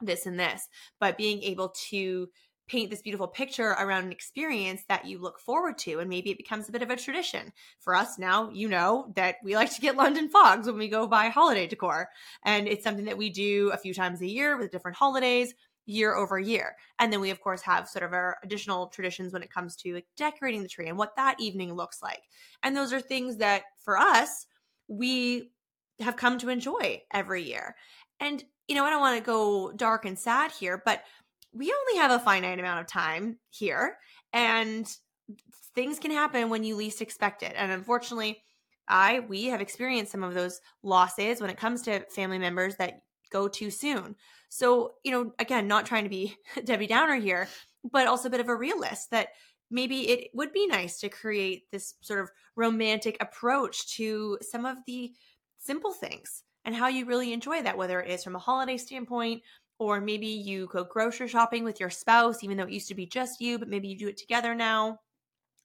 this 0.00 0.26
and 0.26 0.38
this. 0.38 0.68
But 1.00 1.16
being 1.16 1.42
able 1.42 1.74
to 1.88 2.28
paint 2.66 2.90
this 2.90 3.02
beautiful 3.02 3.28
picture 3.28 3.70
around 3.70 4.04
an 4.04 4.12
experience 4.12 4.82
that 4.88 5.04
you 5.04 5.18
look 5.18 5.38
forward 5.38 5.76
to 5.78 5.98
and 5.98 6.08
maybe 6.08 6.30
it 6.30 6.38
becomes 6.38 6.68
a 6.68 6.72
bit 6.72 6.82
of 6.82 6.90
a 6.90 6.96
tradition. 6.96 7.52
For 7.80 7.94
us 7.94 8.18
now 8.18 8.50
you 8.50 8.68
know 8.68 9.12
that 9.16 9.36
we 9.42 9.54
like 9.54 9.74
to 9.74 9.80
get 9.80 9.96
london 9.96 10.28
fogs 10.28 10.66
when 10.66 10.78
we 10.78 10.88
go 10.88 11.06
buy 11.06 11.28
holiday 11.28 11.66
decor 11.66 12.08
and 12.44 12.66
it's 12.66 12.84
something 12.84 13.04
that 13.06 13.18
we 13.18 13.30
do 13.30 13.70
a 13.72 13.76
few 13.76 13.92
times 13.94 14.20
a 14.20 14.26
year 14.26 14.56
with 14.56 14.70
different 14.70 14.96
holidays 14.96 15.54
year 15.86 16.14
over 16.14 16.38
year. 16.38 16.76
And 16.98 17.12
then 17.12 17.20
we 17.20 17.30
of 17.30 17.42
course 17.42 17.60
have 17.62 17.88
sort 17.88 18.04
of 18.04 18.12
our 18.12 18.38
additional 18.42 18.86
traditions 18.86 19.32
when 19.32 19.42
it 19.42 19.52
comes 19.52 19.76
to 19.76 19.94
like 19.94 20.06
decorating 20.16 20.62
the 20.62 20.68
tree 20.68 20.88
and 20.88 20.96
what 20.96 21.16
that 21.16 21.36
evening 21.40 21.74
looks 21.74 22.02
like. 22.02 22.22
And 22.62 22.74
those 22.74 22.92
are 22.92 23.00
things 23.00 23.36
that 23.38 23.64
for 23.84 23.98
us 23.98 24.46
we 24.88 25.50
have 26.00 26.16
come 26.16 26.38
to 26.38 26.48
enjoy 26.48 27.02
every 27.12 27.42
year. 27.42 27.76
And 28.20 28.42
you 28.68 28.74
know 28.74 28.84
i 28.84 28.90
don't 28.90 29.00
want 29.00 29.18
to 29.18 29.24
go 29.24 29.72
dark 29.72 30.04
and 30.04 30.18
sad 30.18 30.50
here 30.50 30.80
but 30.84 31.02
we 31.54 31.72
only 31.72 32.00
have 32.00 32.10
a 32.10 32.22
finite 32.22 32.58
amount 32.58 32.80
of 32.80 32.86
time 32.86 33.38
here 33.50 33.96
and 34.32 34.92
things 35.74 35.98
can 35.98 36.10
happen 36.10 36.50
when 36.50 36.64
you 36.64 36.76
least 36.76 37.00
expect 37.00 37.42
it. 37.42 37.54
And 37.56 37.72
unfortunately 37.72 38.42
i 38.86 39.20
we 39.20 39.46
have 39.46 39.62
experienced 39.62 40.12
some 40.12 40.22
of 40.22 40.34
those 40.34 40.60
losses 40.82 41.40
when 41.40 41.48
it 41.48 41.56
comes 41.56 41.80
to 41.82 42.04
family 42.10 42.38
members 42.38 42.76
that 42.76 43.00
go 43.30 43.48
too 43.48 43.70
soon. 43.70 44.14
So 44.50 44.94
you 45.04 45.12
know 45.12 45.32
again 45.38 45.66
not 45.68 45.86
trying 45.86 46.04
to 46.04 46.10
be 46.10 46.36
debbie 46.64 46.86
downer 46.86 47.16
here 47.16 47.48
but 47.90 48.06
also 48.06 48.28
a 48.28 48.30
bit 48.30 48.40
of 48.40 48.48
a 48.48 48.56
realist 48.56 49.10
that 49.10 49.28
maybe 49.70 50.08
it 50.08 50.30
would 50.34 50.52
be 50.52 50.66
nice 50.66 51.00
to 51.00 51.08
create 51.08 51.70
this 51.70 51.94
sort 52.00 52.20
of 52.20 52.30
romantic 52.56 53.16
approach 53.20 53.96
to 53.96 54.38
some 54.40 54.64
of 54.64 54.78
the 54.86 55.12
simple 55.58 55.92
things 55.92 56.42
and 56.64 56.74
how 56.74 56.88
you 56.88 57.04
really 57.04 57.32
enjoy 57.32 57.62
that 57.62 57.76
whether 57.76 58.00
it 58.00 58.10
is 58.10 58.24
from 58.24 58.36
a 58.36 58.38
holiday 58.38 58.76
standpoint 58.76 59.42
or 59.84 60.00
maybe 60.00 60.26
you 60.26 60.66
go 60.66 60.82
grocery 60.84 61.28
shopping 61.28 61.62
with 61.62 61.78
your 61.78 61.90
spouse, 61.90 62.42
even 62.42 62.56
though 62.56 62.64
it 62.64 62.72
used 62.72 62.88
to 62.88 62.94
be 62.94 63.06
just 63.06 63.40
you, 63.40 63.58
but 63.58 63.68
maybe 63.68 63.88
you 63.88 63.98
do 63.98 64.08
it 64.08 64.16
together 64.16 64.54
now. 64.54 65.00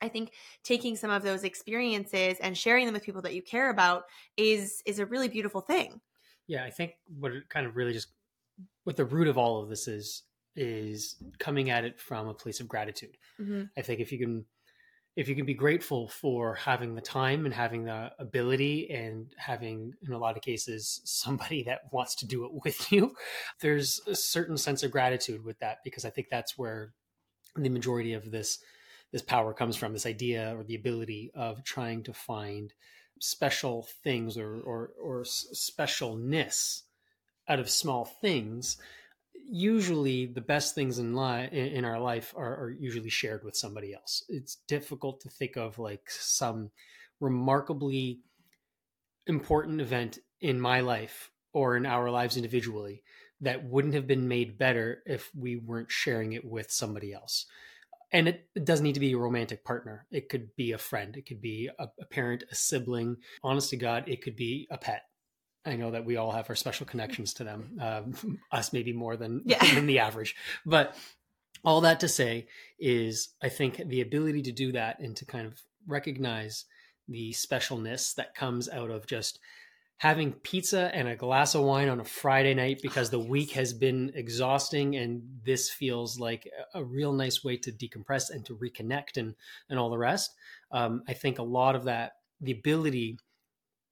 I 0.02 0.08
think 0.08 0.34
taking 0.64 0.96
some 0.96 1.12
of 1.12 1.24
those 1.24 1.44
experiences 1.44 2.38
and 2.42 2.58
sharing 2.58 2.86
them 2.86 2.94
with 2.94 3.04
people 3.04 3.22
that 3.24 3.34
you 3.34 3.42
care 3.42 3.70
about 3.70 4.04
is 4.38 4.82
is 4.86 5.00
a 5.00 5.06
really 5.06 5.28
beautiful 5.28 5.62
thing. 5.62 6.00
Yeah, 6.48 6.64
I 6.64 6.70
think 6.70 6.94
what 7.20 7.32
it 7.32 7.50
kind 7.50 7.66
of 7.66 7.76
really 7.76 7.94
just 7.94 8.08
what 8.84 8.98
the 8.98 9.06
root 9.06 9.28
of 9.28 9.38
all 9.38 9.62
of 9.62 9.70
this 9.70 9.88
is 9.88 10.24
is 10.56 11.16
coming 11.38 11.70
at 11.70 11.86
it 11.86 12.00
from 12.00 12.28
a 12.28 12.34
place 12.34 12.60
of 12.60 12.68
gratitude. 12.68 13.18
Mm-hmm. 13.40 13.64
I 13.78 13.82
think 13.82 14.00
if 14.00 14.12
you 14.12 14.20
can 14.20 14.46
if 15.16 15.28
you 15.28 15.36
can 15.36 15.46
be 15.46 15.54
grateful 15.54 16.08
for 16.08 16.56
having 16.56 16.96
the 16.96 17.02
time 17.02 17.46
and 17.46 17.54
having 17.54 17.84
the 17.84 18.12
ability 18.20 18.90
and 18.90 19.34
having 19.38 19.94
in 20.06 20.14
a 20.14 20.18
lot 20.18 20.38
of 20.38 20.42
cases 20.42 21.02
somebody 21.04 21.64
that 21.68 21.82
wants 21.92 22.16
to 22.16 22.28
do 22.28 22.46
it 22.46 22.52
with 22.64 22.92
you 22.92 23.14
there's 23.62 24.00
a 24.08 24.16
certain 24.16 24.58
sense 24.58 24.84
of 24.84 24.92
gratitude 24.92 25.44
with 25.44 25.60
that 25.60 25.80
because 25.84 26.06
i 26.06 26.10
think 26.10 26.28
that's 26.30 26.58
where 26.58 26.94
the 27.56 27.70
majority 27.70 28.14
of 28.14 28.32
this 28.32 28.60
this 29.12 29.22
power 29.24 29.54
comes 29.54 29.76
from 29.76 29.94
this 29.94 30.06
idea 30.06 30.56
or 30.56 30.64
the 30.64 30.76
ability 30.76 31.32
of 31.34 31.64
trying 31.64 32.04
to 32.04 32.14
find 32.14 32.74
special 33.20 33.88
things 34.04 34.38
or 34.38 34.62
or, 34.62 34.92
or 35.02 35.24
specialness 35.24 36.84
out 37.50 37.60
of 37.60 37.70
small 37.70 38.06
things, 38.06 38.78
usually 39.52 40.28
the 40.28 40.42
best 40.42 40.76
things 40.76 41.00
in 41.00 41.14
life 41.14 41.52
in 41.52 41.86
our 41.86 42.00
life 42.00 42.34
are, 42.38 42.66
are, 42.66 42.76
usually 42.80 43.10
shared 43.10 43.44
with 43.44 43.56
somebody 43.56 43.94
else. 43.94 44.24
It's 44.30 44.58
difficult 44.68 45.22
to 45.22 45.30
think 45.30 45.58
of 45.58 45.80
like 45.80 46.10
some 46.10 46.72
remarkably 47.20 48.20
important 49.28 49.82
event 49.82 50.20
in 50.42 50.60
my 50.60 50.82
life 50.82 51.32
or 51.54 51.76
in 51.76 51.86
our 51.86 52.10
lives 52.10 52.38
individually 52.38 53.04
that 53.42 53.64
wouldn't 53.64 53.94
have 53.94 54.08
been 54.08 54.28
made 54.28 54.58
better 54.58 55.02
if 55.06 55.30
we 55.36 55.56
weren't 55.56 55.92
sharing 55.92 56.34
it 56.34 56.46
with 56.46 56.72
somebody 56.72 57.14
else. 57.14 57.46
And 58.12 58.28
it, 58.28 58.48
it 58.56 58.66
doesn't 58.66 58.84
need 58.84 58.96
to 58.96 59.00
be 59.00 59.14
a 59.14 59.18
romantic 59.18 59.64
partner. 59.64 60.06
It 60.12 60.30
could 60.30 60.56
be 60.56 60.72
a 60.72 60.78
friend. 60.78 61.16
It 61.16 61.28
could 61.28 61.42
be 61.42 61.70
a, 61.80 61.88
a 62.00 62.06
parent, 62.06 62.44
a 62.52 62.56
sibling. 62.56 63.18
Honest 63.44 63.70
to 63.70 63.78
God, 63.78 64.06
it 64.08 64.22
could 64.22 64.36
be 64.36 64.68
a 64.72 64.78
pet. 64.78 65.04
I 65.66 65.76
know 65.76 65.92
that 65.92 66.06
we 66.06 66.18
all 66.18 66.32
have 66.32 66.50
our 66.50 66.56
special 66.56 66.86
connections 66.86 67.34
to 67.36 67.44
them. 67.44 67.78
Um, 67.82 68.40
us 68.52 68.74
maybe 68.74 68.94
more 68.94 69.18
than 69.18 69.42
yeah. 69.46 69.64
than 69.74 69.86
the 69.86 70.00
average, 70.00 70.36
but 70.66 70.96
all 71.64 71.82
that 71.82 72.00
to 72.00 72.08
say 72.08 72.48
is, 72.80 73.30
I 73.42 73.50
think 73.50 73.82
the 73.86 74.02
ability 74.02 74.44
to 74.44 74.52
do 74.52 74.72
that 74.72 75.00
and 75.00 75.16
to 75.18 75.26
kind 75.26 75.46
of 75.46 75.62
recognize 75.88 76.66
the 77.08 77.32
specialness 77.32 78.16
that 78.16 78.36
comes 78.36 78.70
out 78.70 78.92
of 78.92 79.08
just 79.08 79.40
having 79.98 80.32
pizza 80.32 80.90
and 80.94 81.10
a 81.10 81.16
glass 81.16 81.56
of 81.56 81.64
wine 81.64 81.90
on 81.90 82.00
a 82.00 82.06
Friday 82.06 82.54
night 82.54 82.80
because 82.82 83.10
the 83.10 83.20
week 83.20 83.52
has 83.52 83.74
been 83.74 84.10
exhausting 84.16 84.96
and 84.96 85.22
this 85.46 85.70
feels 85.70 86.18
like 86.18 86.50
a 86.74 86.82
real 86.82 87.12
nice 87.12 87.44
way 87.44 87.58
to 87.58 87.72
decompress 87.72 88.30
and 88.30 88.46
to 88.46 88.56
reconnect 88.56 89.18
and 89.18 89.36
and 89.70 89.78
all 89.78 89.90
the 89.90 89.98
rest. 89.98 90.34
Um, 90.72 91.04
I 91.08 91.14
think 91.14 91.38
a 91.40 91.44
lot 91.44 91.76
of 91.76 91.84
that, 91.86 92.14
the 92.40 92.54
ability 92.54 93.18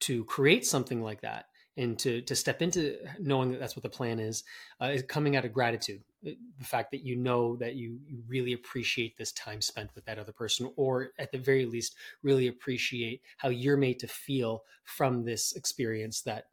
to 0.01 0.23
create 0.25 0.65
something 0.65 1.01
like 1.01 1.21
that 1.21 1.47
and 1.77 1.97
to 1.99 2.21
to 2.23 2.35
step 2.35 2.61
into 2.61 2.97
knowing 3.19 3.51
that 3.51 3.59
that's 3.59 3.75
what 3.75 3.83
the 3.83 3.89
plan 3.89 4.19
is 4.19 4.43
uh, 4.81 4.87
is 4.87 5.03
coming 5.03 5.35
out 5.35 5.45
of 5.45 5.53
gratitude. 5.53 6.01
Uh, 6.25 6.31
the 6.57 6.65
fact 6.65 6.91
that 6.91 7.05
you 7.05 7.15
know 7.15 7.55
that 7.57 7.75
you 7.75 7.99
you 8.05 8.21
really 8.27 8.53
appreciate 8.53 9.17
this 9.17 9.31
time 9.33 9.61
spent 9.61 9.89
with 9.95 10.05
that 10.05 10.19
other 10.19 10.31
person 10.31 10.71
or 10.75 11.11
at 11.19 11.31
the 11.31 11.37
very 11.37 11.65
least 11.65 11.95
really 12.23 12.47
appreciate 12.47 13.21
how 13.37 13.49
you're 13.49 13.77
made 13.77 13.99
to 13.99 14.07
feel 14.07 14.63
from 14.83 15.23
this 15.23 15.53
experience 15.53 16.21
that 16.21 16.45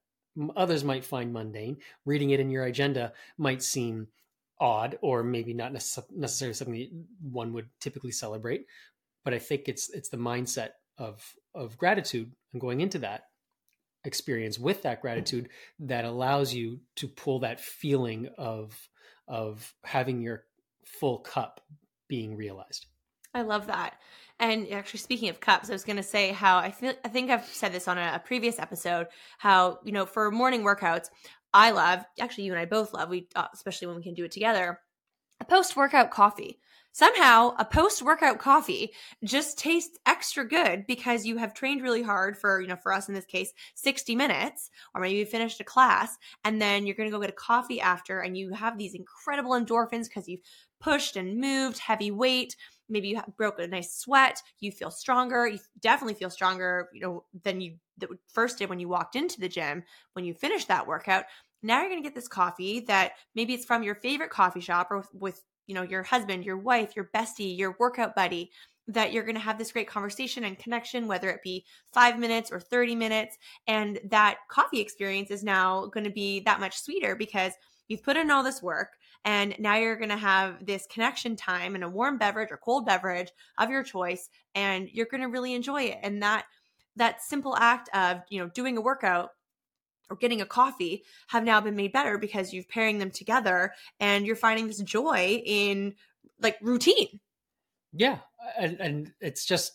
others 0.56 0.84
might 0.84 1.04
find 1.04 1.32
mundane. 1.32 1.78
Reading 2.04 2.30
it 2.30 2.40
in 2.40 2.50
your 2.50 2.64
agenda 2.64 3.12
might 3.38 3.62
seem 3.62 4.08
odd 4.60 4.98
or 5.00 5.22
maybe 5.22 5.52
not 5.52 5.72
necess- 5.72 6.10
necessarily 6.14 6.54
something 6.54 7.04
one 7.20 7.52
would 7.52 7.68
typically 7.80 8.12
celebrate 8.12 8.66
but 9.24 9.34
i 9.34 9.38
think 9.38 9.68
it's 9.68 9.90
it's 9.90 10.08
the 10.08 10.16
mindset 10.16 10.70
of 10.96 11.34
of 11.54 11.76
gratitude 11.76 12.30
and 12.52 12.60
going 12.60 12.80
into 12.80 12.98
that 13.00 13.24
experience 14.04 14.58
with 14.58 14.82
that 14.82 15.00
gratitude 15.00 15.48
that 15.80 16.04
allows 16.04 16.52
you 16.52 16.80
to 16.96 17.08
pull 17.08 17.40
that 17.40 17.60
feeling 17.60 18.28
of 18.38 18.76
of 19.26 19.74
having 19.84 20.20
your 20.20 20.44
full 20.84 21.18
cup 21.18 21.60
being 22.08 22.36
realized. 22.36 22.86
I 23.32 23.42
love 23.42 23.66
that. 23.66 23.94
And 24.38 24.70
actually, 24.70 25.00
speaking 25.00 25.28
of 25.28 25.40
cups, 25.40 25.70
I 25.70 25.72
was 25.72 25.84
going 25.84 25.96
to 25.96 26.02
say 26.02 26.32
how 26.32 26.58
I 26.58 26.70
feel. 26.70 26.92
I 27.04 27.08
think 27.08 27.30
I've 27.30 27.46
said 27.46 27.72
this 27.72 27.88
on 27.88 27.98
a, 27.98 28.12
a 28.14 28.22
previous 28.24 28.58
episode. 28.58 29.06
How 29.38 29.78
you 29.84 29.92
know, 29.92 30.06
for 30.06 30.30
morning 30.30 30.62
workouts, 30.62 31.08
I 31.52 31.70
love. 31.70 32.04
Actually, 32.20 32.44
you 32.44 32.52
and 32.52 32.60
I 32.60 32.64
both 32.64 32.92
love. 32.92 33.08
We 33.08 33.28
uh, 33.34 33.46
especially 33.52 33.86
when 33.88 33.96
we 33.96 34.02
can 34.02 34.14
do 34.14 34.24
it 34.24 34.32
together. 34.32 34.80
A 35.40 35.44
post 35.44 35.76
workout 35.76 36.10
coffee 36.10 36.60
somehow 36.94 37.52
a 37.58 37.64
post 37.64 38.02
workout 38.02 38.38
coffee 38.38 38.92
just 39.24 39.58
tastes 39.58 39.98
extra 40.06 40.46
good 40.46 40.86
because 40.86 41.26
you 41.26 41.36
have 41.36 41.52
trained 41.52 41.82
really 41.82 42.02
hard 42.02 42.38
for, 42.38 42.60
you 42.60 42.68
know, 42.68 42.76
for 42.76 42.92
us 42.92 43.08
in 43.08 43.14
this 43.14 43.24
case, 43.24 43.52
60 43.74 44.14
minutes, 44.14 44.70
or 44.94 45.00
maybe 45.00 45.18
you 45.18 45.26
finished 45.26 45.60
a 45.60 45.64
class 45.64 46.16
and 46.44 46.62
then 46.62 46.86
you're 46.86 46.94
going 46.94 47.10
to 47.10 47.14
go 47.14 47.20
get 47.20 47.30
a 47.30 47.32
coffee 47.32 47.80
after 47.80 48.20
and 48.20 48.38
you 48.38 48.52
have 48.54 48.78
these 48.78 48.94
incredible 48.94 49.50
endorphins 49.52 50.04
because 50.04 50.28
you've 50.28 50.40
pushed 50.80 51.16
and 51.16 51.40
moved 51.40 51.78
heavy 51.78 52.12
weight. 52.12 52.54
Maybe 52.88 53.08
you 53.08 53.20
broke 53.36 53.58
a 53.58 53.66
nice 53.66 53.92
sweat. 53.92 54.40
You 54.60 54.70
feel 54.70 54.92
stronger. 54.92 55.48
You 55.48 55.58
definitely 55.80 56.14
feel 56.14 56.30
stronger, 56.30 56.90
you 56.94 57.00
know, 57.00 57.24
than 57.42 57.60
you 57.60 57.76
first 58.28 58.58
did 58.58 58.68
when 58.68 58.78
you 58.78 58.88
walked 58.88 59.16
into 59.16 59.40
the 59.40 59.48
gym. 59.48 59.82
When 60.12 60.24
you 60.24 60.32
finished 60.32 60.68
that 60.68 60.86
workout, 60.86 61.24
now 61.60 61.80
you're 61.80 61.88
going 61.88 62.02
to 62.02 62.08
get 62.08 62.14
this 62.14 62.28
coffee 62.28 62.80
that 62.80 63.12
maybe 63.34 63.54
it's 63.54 63.64
from 63.64 63.82
your 63.82 63.96
favorite 63.96 64.30
coffee 64.30 64.60
shop 64.60 64.88
or 64.90 64.98
with, 64.98 65.08
with 65.14 65.42
you 65.66 65.74
know, 65.74 65.82
your 65.82 66.02
husband, 66.02 66.44
your 66.44 66.58
wife, 66.58 66.94
your 66.96 67.10
bestie, 67.14 67.56
your 67.56 67.76
workout 67.78 68.14
buddy, 68.14 68.50
that 68.86 69.12
you're 69.12 69.24
going 69.24 69.34
to 69.34 69.40
have 69.40 69.58
this 69.58 69.72
great 69.72 69.88
conversation 69.88 70.44
and 70.44 70.58
connection, 70.58 71.06
whether 71.06 71.30
it 71.30 71.42
be 71.42 71.64
five 71.92 72.18
minutes 72.18 72.50
or 72.50 72.60
30 72.60 72.94
minutes. 72.94 73.38
And 73.66 73.98
that 74.10 74.38
coffee 74.50 74.80
experience 74.80 75.30
is 75.30 75.42
now 75.42 75.86
going 75.86 76.04
to 76.04 76.10
be 76.10 76.40
that 76.40 76.60
much 76.60 76.78
sweeter 76.78 77.16
because 77.16 77.52
you've 77.88 78.02
put 78.02 78.16
in 78.16 78.30
all 78.30 78.42
this 78.42 78.62
work 78.62 78.88
and 79.24 79.54
now 79.58 79.76
you're 79.76 79.96
going 79.96 80.10
to 80.10 80.16
have 80.16 80.64
this 80.64 80.86
connection 80.86 81.34
time 81.36 81.74
and 81.74 81.84
a 81.84 81.88
warm 81.88 82.18
beverage 82.18 82.50
or 82.50 82.58
cold 82.58 82.86
beverage 82.86 83.30
of 83.58 83.70
your 83.70 83.82
choice 83.82 84.28
and 84.54 84.88
you're 84.92 85.06
going 85.10 85.22
to 85.22 85.28
really 85.28 85.54
enjoy 85.54 85.82
it 85.82 85.98
and 86.02 86.22
that 86.22 86.44
that 86.96 87.22
simple 87.22 87.56
act 87.56 87.88
of 87.94 88.18
you 88.30 88.38
know 88.38 88.48
doing 88.54 88.76
a 88.76 88.80
workout 88.80 89.30
or 90.14 90.16
getting 90.16 90.40
a 90.40 90.46
coffee 90.46 91.04
have 91.28 91.44
now 91.44 91.60
been 91.60 91.76
made 91.76 91.92
better 91.92 92.18
because 92.18 92.52
you've 92.52 92.68
pairing 92.68 92.98
them 92.98 93.10
together 93.10 93.72
and 94.00 94.26
you're 94.26 94.36
finding 94.36 94.66
this 94.66 94.80
joy 94.82 95.42
in 95.44 95.94
like 96.40 96.56
routine. 96.62 97.20
Yeah, 97.92 98.18
and, 98.58 98.80
and 98.80 99.12
it's 99.20 99.44
just 99.44 99.72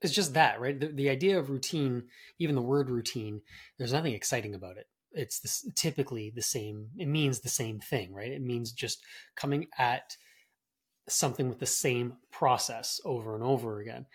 it's 0.00 0.12
just 0.12 0.34
that 0.34 0.60
right. 0.60 0.78
The, 0.78 0.88
the 0.88 1.08
idea 1.08 1.38
of 1.38 1.50
routine, 1.50 2.04
even 2.38 2.54
the 2.54 2.62
word 2.62 2.90
routine, 2.90 3.40
there's 3.78 3.92
nothing 3.92 4.14
exciting 4.14 4.54
about 4.54 4.76
it. 4.76 4.86
It's 5.12 5.40
this, 5.40 5.68
typically 5.76 6.32
the 6.34 6.42
same. 6.42 6.88
It 6.96 7.06
means 7.06 7.40
the 7.40 7.48
same 7.48 7.78
thing, 7.78 8.12
right? 8.12 8.32
It 8.32 8.42
means 8.42 8.72
just 8.72 9.02
coming 9.36 9.68
at 9.78 10.16
something 11.08 11.48
with 11.48 11.58
the 11.58 11.66
same 11.66 12.14
process 12.30 13.00
over 13.04 13.34
and 13.34 13.44
over 13.44 13.80
again, 13.80 14.06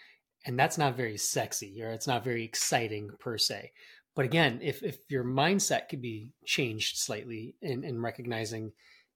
and 0.45 0.59
that's 0.59 0.77
not 0.77 0.95
very 0.95 1.17
sexy 1.17 1.81
or 1.83 1.89
it's 1.89 2.07
not 2.07 2.23
very 2.23 2.43
exciting 2.43 3.09
per 3.19 3.37
se. 3.37 3.71
But 4.17 4.25
again, 4.25 4.59
if, 4.63 4.81
if 4.81 4.97
your 5.09 5.23
mindset 5.23 5.89
could 5.89 6.01
be 6.01 6.31
changed 6.43 6.97
slightly 6.97 7.55
in, 7.61 7.83
in 7.83 8.01
recognizing 8.01 8.71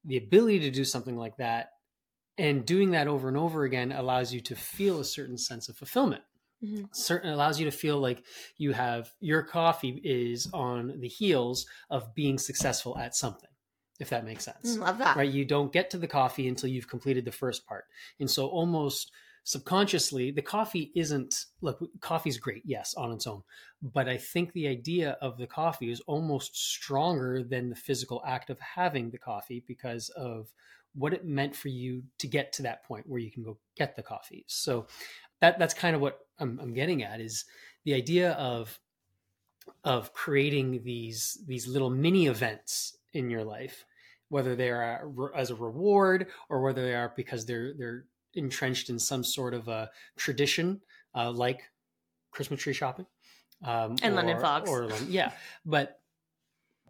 the 0.05 0.17
ability 0.17 0.60
to 0.60 0.70
do 0.70 0.86
something 0.86 1.17
like 1.17 1.38
that 1.38 1.72
and 2.38 2.65
doing 2.67 2.91
that 2.91 3.08
over 3.08 3.27
and 3.27 3.36
over 3.36 3.63
again 3.63 3.91
allows 3.91 4.31
you 4.31 4.41
to 4.41 4.55
feel 4.55 5.00
a 5.00 5.03
certain 5.03 5.39
sense 5.39 5.70
of 5.70 5.75
fulfillment. 5.75 6.22
Mm-hmm. 6.63 6.86
Certain 6.91 7.31
allows 7.31 7.60
you 7.60 7.65
to 7.65 7.75
feel 7.75 7.98
like 7.98 8.24
you 8.58 8.74
have 8.74 9.12
your 9.20 9.41
coffee 9.41 10.00
is 10.03 10.48
on 10.53 11.00
the 11.00 11.08
heels 11.08 11.65
of 11.89 12.13
being 12.13 12.38
successful 12.38 12.96
at 12.96 13.15
something 13.15 13.50
if 14.00 14.10
that 14.10 14.25
makes 14.25 14.43
sense. 14.43 14.77
Mm, 14.77 14.81
love 14.81 14.98
that. 14.98 15.15
Right? 15.15 15.31
You 15.31 15.46
don't 15.46 15.72
get 15.72 15.91
to 15.91 15.98
the 16.00 16.08
coffee 16.08 16.48
until 16.48 16.70
you've 16.70 16.88
completed 16.88 17.24
the 17.24 17.31
first 17.31 17.67
part. 17.67 17.86
And 18.20 18.29
so 18.29 18.48
almost 18.48 19.12
subconsciously 19.43 20.31
the 20.31 20.41
coffee 20.41 20.91
isn't 20.95 21.45
look 21.62 21.79
coffee's 22.00 22.38
great 22.38 22.62
yes 22.63 22.93
on 22.95 23.12
its 23.12 23.25
own 23.25 23.41
but 23.81 24.07
i 24.07 24.15
think 24.15 24.53
the 24.53 24.67
idea 24.67 25.17
of 25.21 25.38
the 25.38 25.48
coffee 25.48 25.91
is 25.91 26.00
almost 26.01 26.55
stronger 26.55 27.43
than 27.43 27.69
the 27.69 27.75
physical 27.75 28.21
act 28.25 28.50
of 28.50 28.60
having 28.60 29.10
the 29.10 29.17
coffee 29.17 29.63
because 29.67 30.10
of 30.10 30.53
what 30.93 31.13
it 31.13 31.25
meant 31.25 31.55
for 31.55 31.69
you 31.69 32.03
to 32.19 32.27
get 32.27 32.51
to 32.51 32.62
that 32.62 32.83
point 32.83 33.07
where 33.07 33.19
you 33.19 33.31
can 33.31 33.43
go 33.43 33.57
get 33.77 33.95
the 33.95 34.03
coffee. 34.03 34.43
So 34.45 34.88
that 35.41 35.60
that's 35.60 35.74
kind 35.74 35.95
of 35.95 36.01
what 36.01 36.19
i'm, 36.39 36.60
I'm 36.62 36.74
getting 36.74 37.03
at 37.03 37.19
is 37.19 37.45
the 37.83 37.93
idea 37.93 38.31
of 38.33 38.79
of 39.83 40.13
creating 40.13 40.81
these 40.83 41.38
these 41.45 41.67
little 41.67 41.89
mini 41.89 42.27
events 42.27 42.98
in 43.13 43.29
your 43.29 43.43
life 43.43 43.86
whether 44.29 44.55
they 44.55 44.69
are 44.69 45.12
as 45.36 45.50
a 45.50 45.55
reward 45.55 46.27
or 46.50 46.62
whether 46.62 46.83
they 46.83 46.95
are 46.95 47.12
because 47.15 47.45
they're 47.45 47.74
they're 47.77 48.05
entrenched 48.33 48.89
in 48.89 49.00
some 49.00 49.23
sort 49.23 49.53
of 49.53 49.67
a 49.67 49.89
tradition, 50.17 50.81
uh, 51.15 51.31
like 51.31 51.61
Christmas 52.31 52.61
tree 52.61 52.73
shopping 52.73 53.05
um, 53.63 53.95
and 54.01 54.13
or, 54.13 54.17
London 54.17 54.39
fogs, 54.39 54.69
or 54.69 54.89
yeah. 55.07 55.31
But 55.65 56.00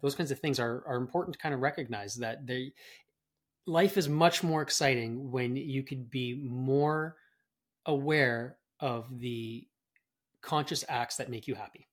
those 0.00 0.14
kinds 0.14 0.30
of 0.30 0.38
things 0.38 0.58
are 0.58 0.84
are 0.86 0.96
important 0.96 1.34
to 1.34 1.38
kind 1.38 1.54
of 1.54 1.60
recognize 1.60 2.16
that 2.16 2.46
they 2.46 2.72
life 3.66 3.96
is 3.96 4.08
much 4.08 4.42
more 4.42 4.62
exciting 4.62 5.30
when 5.30 5.56
you 5.56 5.82
could 5.82 6.10
be 6.10 6.34
more 6.34 7.16
aware 7.86 8.56
of 8.80 9.20
the 9.20 9.66
conscious 10.40 10.84
acts 10.88 11.16
that 11.16 11.30
make 11.30 11.46
you 11.46 11.54
happy. 11.54 11.86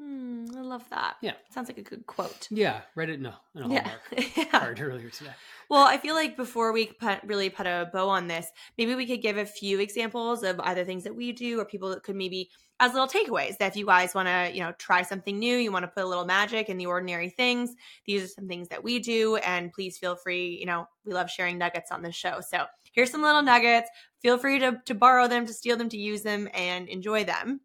Mm, 0.00 0.56
I 0.56 0.60
love 0.60 0.88
that. 0.90 1.16
Yeah. 1.20 1.34
Sounds 1.50 1.68
like 1.68 1.78
a 1.78 1.82
good 1.82 2.06
quote. 2.06 2.48
Yeah. 2.50 2.80
Read 2.94 3.10
it 3.10 3.20
in 3.20 3.26
a, 3.26 3.38
in 3.54 3.62
a 3.62 3.68
yeah. 3.68 3.90
yeah. 4.36 4.44
card 4.46 4.80
earlier 4.80 5.10
today. 5.10 5.32
Well, 5.68 5.86
I 5.86 5.96
feel 5.96 6.14
like 6.14 6.36
before 6.36 6.72
we 6.72 6.86
put, 6.86 7.22
really 7.24 7.50
put 7.50 7.66
a 7.66 7.88
bow 7.92 8.08
on 8.08 8.26
this, 8.26 8.46
maybe 8.78 8.94
we 8.94 9.06
could 9.06 9.22
give 9.22 9.36
a 9.36 9.46
few 9.46 9.80
examples 9.80 10.42
of 10.42 10.58
either 10.60 10.84
things 10.84 11.04
that 11.04 11.14
we 11.14 11.32
do 11.32 11.60
or 11.60 11.64
people 11.64 11.90
that 11.90 12.02
could 12.02 12.16
maybe 12.16 12.50
as 12.80 12.92
little 12.92 13.06
takeaways 13.06 13.58
that 13.58 13.68
if 13.68 13.76
you 13.76 13.86
guys 13.86 14.12
want 14.12 14.26
to, 14.26 14.50
you 14.52 14.60
know, 14.60 14.72
try 14.76 15.02
something 15.02 15.38
new, 15.38 15.56
you 15.56 15.70
want 15.70 15.84
to 15.84 15.88
put 15.88 16.02
a 16.02 16.06
little 16.06 16.24
magic 16.24 16.68
in 16.68 16.78
the 16.78 16.86
ordinary 16.86 17.30
things, 17.30 17.74
these 18.06 18.24
are 18.24 18.26
some 18.26 18.48
things 18.48 18.68
that 18.68 18.82
we 18.82 18.98
do. 18.98 19.36
And 19.36 19.72
please 19.72 19.98
feel 19.98 20.16
free, 20.16 20.58
you 20.58 20.66
know, 20.66 20.86
we 21.04 21.12
love 21.12 21.30
sharing 21.30 21.58
nuggets 21.58 21.92
on 21.92 22.02
the 22.02 22.10
show. 22.10 22.40
So 22.40 22.64
here's 22.92 23.10
some 23.10 23.22
little 23.22 23.42
nuggets. 23.42 23.88
Feel 24.20 24.36
free 24.36 24.58
to, 24.58 24.80
to 24.86 24.94
borrow 24.94 25.28
them, 25.28 25.46
to 25.46 25.52
steal 25.52 25.76
them, 25.76 25.88
to 25.90 25.96
use 25.96 26.22
them, 26.22 26.48
and 26.54 26.88
enjoy 26.88 27.22
them. 27.22 27.60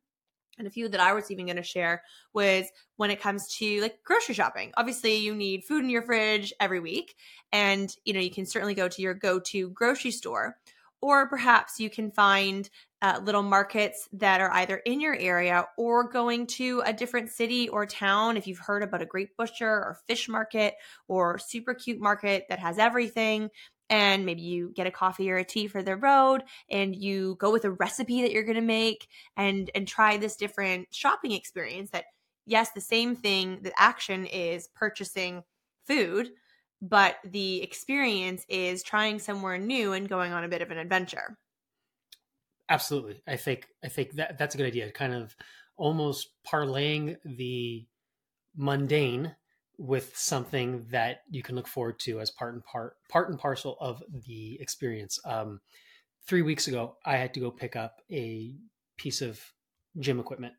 And 0.58 0.68
a 0.68 0.72
few 0.72 0.90
that 0.90 1.00
I 1.00 1.14
was 1.14 1.32
even 1.32 1.46
going 1.46 1.58
to 1.58 1.64
share 1.64 2.04
was 2.34 2.66
when 2.96 3.12
it 3.12 3.22
comes 3.22 3.48
to 3.58 3.82
like 3.82 4.04
grocery 4.04 4.36
shopping. 4.36 4.72
Obviously, 4.78 5.16
you 5.18 5.36
need 5.36 5.64
food 5.64 5.84
in 5.84 5.90
your 5.90 6.02
fridge 6.02 6.54
every 6.60 6.80
week, 6.80 7.16
and 7.52 7.94
you 8.06 8.14
know 8.14 8.20
you 8.20 8.32
can 8.32 8.46
certainly 8.46 8.76
go 8.76 8.88
to 8.88 9.02
your 9.02 9.14
go-to 9.14 9.70
grocery 9.70 10.12
store, 10.12 10.58
or 11.02 11.28
perhaps 11.28 11.80
you 11.80 11.90
can 11.90 12.12
find 12.12 12.70
uh, 13.02 13.20
little 13.24 13.44
markets 13.44 14.10
that 14.12 14.42
are 14.42 14.52
either 14.54 14.78
in 14.78 15.00
your 15.00 15.16
area 15.16 15.66
or 15.78 16.10
going 16.10 16.48
to 16.48 16.82
a 16.86 16.94
different 16.94 17.30
city 17.30 17.70
or 17.70 17.86
town. 17.86 18.38
If 18.38 18.48
you've 18.48 18.58
heard 18.58 18.82
about 18.82 19.04
a 19.04 19.06
great 19.06 19.38
butcher 19.38 19.70
or 19.70 20.00
fish 20.08 20.28
market 20.28 20.74
or 21.08 21.38
super 21.38 21.76
cute 21.76 22.00
market 22.00 22.46
that 22.50 22.60
has 22.60 22.80
everything, 22.80 23.50
and 23.90 24.26
maybe 24.26 24.42
you 24.42 24.72
get 24.76 24.88
a 24.88 24.92
coffee 24.92 25.32
or 25.32 25.38
a 25.38 25.44
tea 25.44 25.68
for 25.68 25.82
the 25.82 25.96
road 25.96 26.44
and 26.70 26.96
you 26.96 27.36
go 27.40 27.52
with 27.52 27.66
a 27.66 27.72
recipe 27.72 28.22
that 28.22 28.32
you're 28.32 28.44
going 28.44 28.56
to 28.56 28.62
make 28.62 29.08
and 29.36 29.70
and 29.76 29.88
try 29.88 30.18
this 30.18 30.36
different 30.36 30.88
shopping 30.92 31.32
experience 31.32 31.92
that 31.92 32.06
yes 32.46 32.72
the 32.72 32.82
same 32.82 33.16
thing 33.16 33.60
the 33.62 33.74
action 33.78 34.26
is 34.26 34.68
purchasing 34.76 35.44
food 35.86 36.30
but 36.82 37.16
the 37.24 37.62
experience 37.64 38.46
is 38.50 38.84
trying 38.84 39.20
somewhere 39.20 39.58
new 39.58 39.94
and 39.94 40.08
going 40.08 40.32
on 40.32 40.44
a 40.44 40.48
bit 40.48 40.62
of 40.62 40.70
an 40.70 40.78
adventure. 40.78 41.38
Absolutely. 42.70 43.22
I 43.26 43.38
think 43.38 43.68
i 43.84 43.88
think 43.88 44.14
that 44.14 44.38
that's 44.38 44.56
a 44.56 44.58
good 44.58 44.68
idea 44.68 44.92
kind 44.92 45.14
of 45.14 45.36
almost 45.78 46.30
parlaying 46.46 47.18
the 47.24 47.88
mundane 48.56 49.36
with 49.78 50.18
something 50.18 50.86
that 50.90 51.22
you 51.30 51.44
can 51.44 51.56
look 51.56 51.68
forward 51.68 52.00
to 52.00 52.20
as 52.20 52.32
part 52.32 52.54
and 52.54 52.64
part 52.64 52.96
part 53.10 53.30
and 53.30 53.40
parcel 53.40 53.78
of 53.80 54.04
the 54.26 54.58
experience. 54.60 55.20
Um, 55.26 55.62
three 56.28 56.42
weeks 56.42 56.68
ago, 56.68 56.98
I 57.06 57.18
had 57.18 57.34
to 57.36 57.40
go 57.40 57.52
pick 57.52 57.76
up 57.76 58.02
a 58.12 58.56
piece 58.98 59.22
of 59.22 59.40
gym 60.00 60.20
equipment 60.20 60.54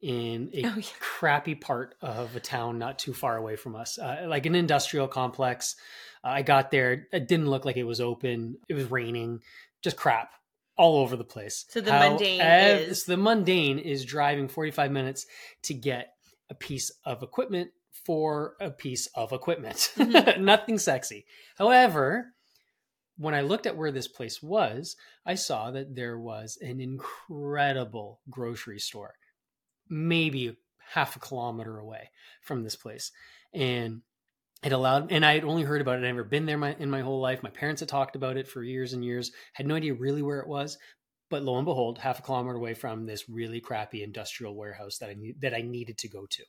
in 0.00 0.50
a 0.52 0.64
oh, 0.64 0.74
yeah. 0.76 0.82
crappy 1.00 1.54
part 1.54 1.94
of 2.02 2.34
a 2.34 2.40
town 2.40 2.78
not 2.78 2.98
too 2.98 3.14
far 3.14 3.36
away 3.36 3.56
from 3.56 3.76
us, 3.76 3.98
uh, 3.98 4.26
like 4.26 4.46
an 4.46 4.54
industrial 4.54 5.08
complex. 5.08 5.76
Uh, 6.24 6.28
I 6.28 6.42
got 6.42 6.70
there, 6.70 7.06
it 7.12 7.28
didn't 7.28 7.48
look 7.48 7.64
like 7.64 7.76
it 7.76 7.84
was 7.84 8.00
open. 8.00 8.56
It 8.68 8.74
was 8.74 8.90
raining, 8.90 9.40
just 9.82 9.96
crap 9.96 10.32
all 10.76 10.98
over 10.98 11.16
the 11.16 11.24
place. 11.24 11.66
So 11.68 11.80
the 11.80 11.92
How, 11.92 12.10
mundane 12.10 12.40
is 12.40 13.04
the 13.04 13.16
mundane 13.16 13.78
is 13.78 14.04
driving 14.04 14.48
45 14.48 14.90
minutes 14.90 15.26
to 15.64 15.74
get 15.74 16.14
a 16.50 16.54
piece 16.54 16.90
of 17.04 17.22
equipment 17.22 17.70
for 18.04 18.54
a 18.60 18.70
piece 18.70 19.06
of 19.14 19.32
equipment. 19.32 19.92
Mm-hmm. 20.02 20.44
Nothing 20.44 20.78
sexy. 20.78 21.26
However, 21.56 22.32
when 23.16 23.34
I 23.34 23.42
looked 23.42 23.66
at 23.66 23.76
where 23.76 23.92
this 23.92 24.08
place 24.08 24.42
was, 24.42 24.96
I 25.24 25.34
saw 25.36 25.70
that 25.70 25.94
there 25.94 26.18
was 26.18 26.58
an 26.60 26.80
incredible 26.80 28.20
grocery 28.28 28.78
store, 28.78 29.14
maybe 29.88 30.56
half 30.92 31.16
a 31.16 31.20
kilometer 31.20 31.78
away 31.78 32.10
from 32.42 32.62
this 32.62 32.76
place. 32.76 33.12
And 33.54 34.02
it 34.62 34.72
allowed, 34.72 35.12
and 35.12 35.24
I 35.24 35.34
had 35.34 35.44
only 35.44 35.62
heard 35.62 35.80
about 35.80 35.96
it. 35.96 36.04
I'd 36.04 36.08
never 36.08 36.24
been 36.24 36.46
there 36.46 36.58
my, 36.58 36.74
in 36.78 36.90
my 36.90 37.00
whole 37.00 37.20
life. 37.20 37.42
My 37.42 37.50
parents 37.50 37.80
had 37.80 37.88
talked 37.88 38.16
about 38.16 38.36
it 38.36 38.48
for 38.48 38.62
years 38.62 38.92
and 38.92 39.04
years, 39.04 39.32
had 39.52 39.66
no 39.66 39.74
idea 39.74 39.94
really 39.94 40.22
where 40.22 40.40
it 40.40 40.48
was. 40.48 40.78
But 41.32 41.42
lo 41.42 41.56
and 41.56 41.64
behold, 41.64 41.98
half 41.98 42.20
a 42.20 42.22
kilometer 42.22 42.56
away 42.56 42.74
from 42.74 43.06
this 43.06 43.28
really 43.28 43.60
crappy 43.60 44.04
industrial 44.04 44.54
warehouse 44.54 44.98
that 44.98 45.10
I 45.10 45.16
that 45.40 45.52
I 45.52 45.62
needed 45.62 45.98
to 45.98 46.08
go 46.08 46.26
to 46.30 46.44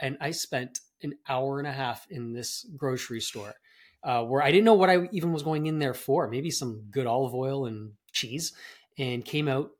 and 0.00 0.16
I 0.20 0.30
spent 0.30 0.80
an 1.02 1.14
hour 1.28 1.58
and 1.58 1.68
a 1.68 1.72
half 1.72 2.06
in 2.10 2.32
this 2.32 2.66
grocery 2.76 3.20
store 3.20 3.54
uh, 4.02 4.24
where 4.24 4.42
I 4.42 4.50
didn't 4.50 4.64
know 4.64 4.74
what 4.74 4.90
I 4.90 5.08
even 5.12 5.32
was 5.32 5.42
going 5.42 5.66
in 5.66 5.78
there 5.78 5.94
for. 5.94 6.28
Maybe 6.28 6.50
some 6.50 6.84
good 6.90 7.06
olive 7.06 7.34
oil 7.34 7.66
and 7.66 7.92
cheese, 8.12 8.52
and 8.98 9.24
came 9.24 9.46
out 9.46 9.70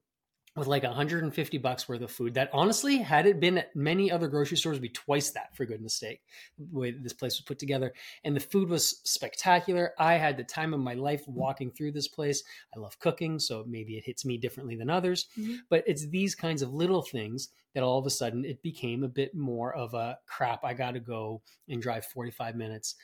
with 0.57 0.67
like 0.67 0.83
150 0.83 1.59
bucks 1.59 1.89
worth 1.89 2.03
of 2.03 2.11
food 2.11 2.35
that 2.35 2.51
honestly 2.53 2.99
had 2.99 3.25
it 3.27 3.39
been 3.39 3.59
at 3.59 3.75
many 3.77 4.11
other 4.11 4.29
grocery 4.29 4.57
stores 4.57 4.75
would 4.75 4.83
be 4.83 4.89
twice 4.89 5.31
that 5.31 5.55
for 5.57 5.65
goodness 5.65 5.95
sake 5.95 6.23
the 6.59 6.79
way 6.79 6.91
this 6.91 7.13
place 7.13 7.39
was 7.39 7.45
put 7.45 7.59
together. 7.59 7.93
And 8.25 8.35
the 8.35 8.41
food 8.41 8.69
was 8.69 9.01
spectacular. 9.05 9.93
I 9.99 10.15
had 10.15 10.37
the 10.37 10.45
time 10.45 10.75
of 10.75 10.81
my 10.81 10.95
life 10.95 11.23
walking 11.27 11.71
through 11.71 11.93
this 11.93 12.09
place. 12.09 12.43
I 12.75 12.81
love 12.81 12.99
cooking 12.99 13.39
so 13.39 13.65
maybe 13.69 13.97
it 13.97 14.05
hits 14.05 14.25
me 14.25 14.39
differently 14.39 14.77
than 14.77 14.91
others. 14.91 15.27
Mm-hmm. 15.39 15.57
but 15.69 15.85
it's 15.87 16.07
these 16.09 16.35
kinds 16.35 16.63
of 16.63 16.73
little 16.73 17.03
things 17.03 17.51
that 17.75 17.83
all 17.83 17.99
of 17.99 18.07
a 18.07 18.11
sudden 18.11 18.45
it 18.45 18.63
became 18.63 19.05
a 19.05 19.09
bit 19.09 19.35
more 19.35 19.75
of 19.75 19.95
a 19.95 20.19
crap 20.27 20.65
i 20.65 20.75
gotta 20.75 21.01
go 21.01 21.43
and 21.69 21.81
drive 21.81 22.05
45 22.07 22.57
minutes 22.57 22.97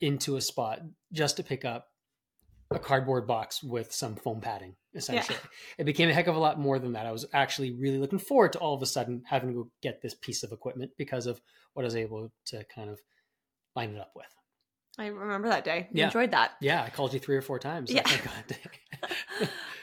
into 0.00 0.36
a 0.36 0.40
spot 0.40 0.80
just 1.12 1.36
to 1.36 1.42
pick 1.42 1.64
up 1.64 1.91
a 2.76 2.80
cardboard 2.80 3.26
box 3.26 3.62
with 3.62 3.92
some 3.92 4.16
foam 4.16 4.40
padding 4.40 4.74
essentially. 4.94 5.38
Yeah. 5.40 5.48
it 5.78 5.84
became 5.84 6.08
a 6.08 6.12
heck 6.14 6.26
of 6.26 6.36
a 6.36 6.38
lot 6.38 6.58
more 6.58 6.78
than 6.78 6.92
that. 6.92 7.06
I 7.06 7.12
was 7.12 7.26
actually 7.32 7.72
really 7.72 7.98
looking 7.98 8.18
forward 8.18 8.52
to 8.52 8.58
all 8.58 8.74
of 8.74 8.82
a 8.82 8.86
sudden 8.86 9.22
having 9.26 9.50
to 9.50 9.54
go 9.54 9.70
get 9.82 10.02
this 10.02 10.14
piece 10.14 10.42
of 10.42 10.52
equipment 10.52 10.92
because 10.98 11.26
of 11.26 11.40
what 11.74 11.82
i 11.82 11.86
was 11.86 11.96
able 11.96 12.30
to 12.46 12.64
kind 12.64 12.90
of 12.90 13.00
line 13.74 13.90
it 13.90 13.98
up 14.00 14.12
with. 14.14 14.26
I 14.98 15.06
remember 15.06 15.48
that 15.48 15.64
day. 15.64 15.88
Yeah. 15.92 16.06
enjoyed 16.06 16.32
that. 16.32 16.52
Yeah 16.60 16.82
i 16.82 16.90
called 16.90 17.14
you 17.14 17.20
three 17.20 17.36
or 17.36 17.42
four 17.42 17.58
times. 17.58 17.90
Yeah. 17.90 18.02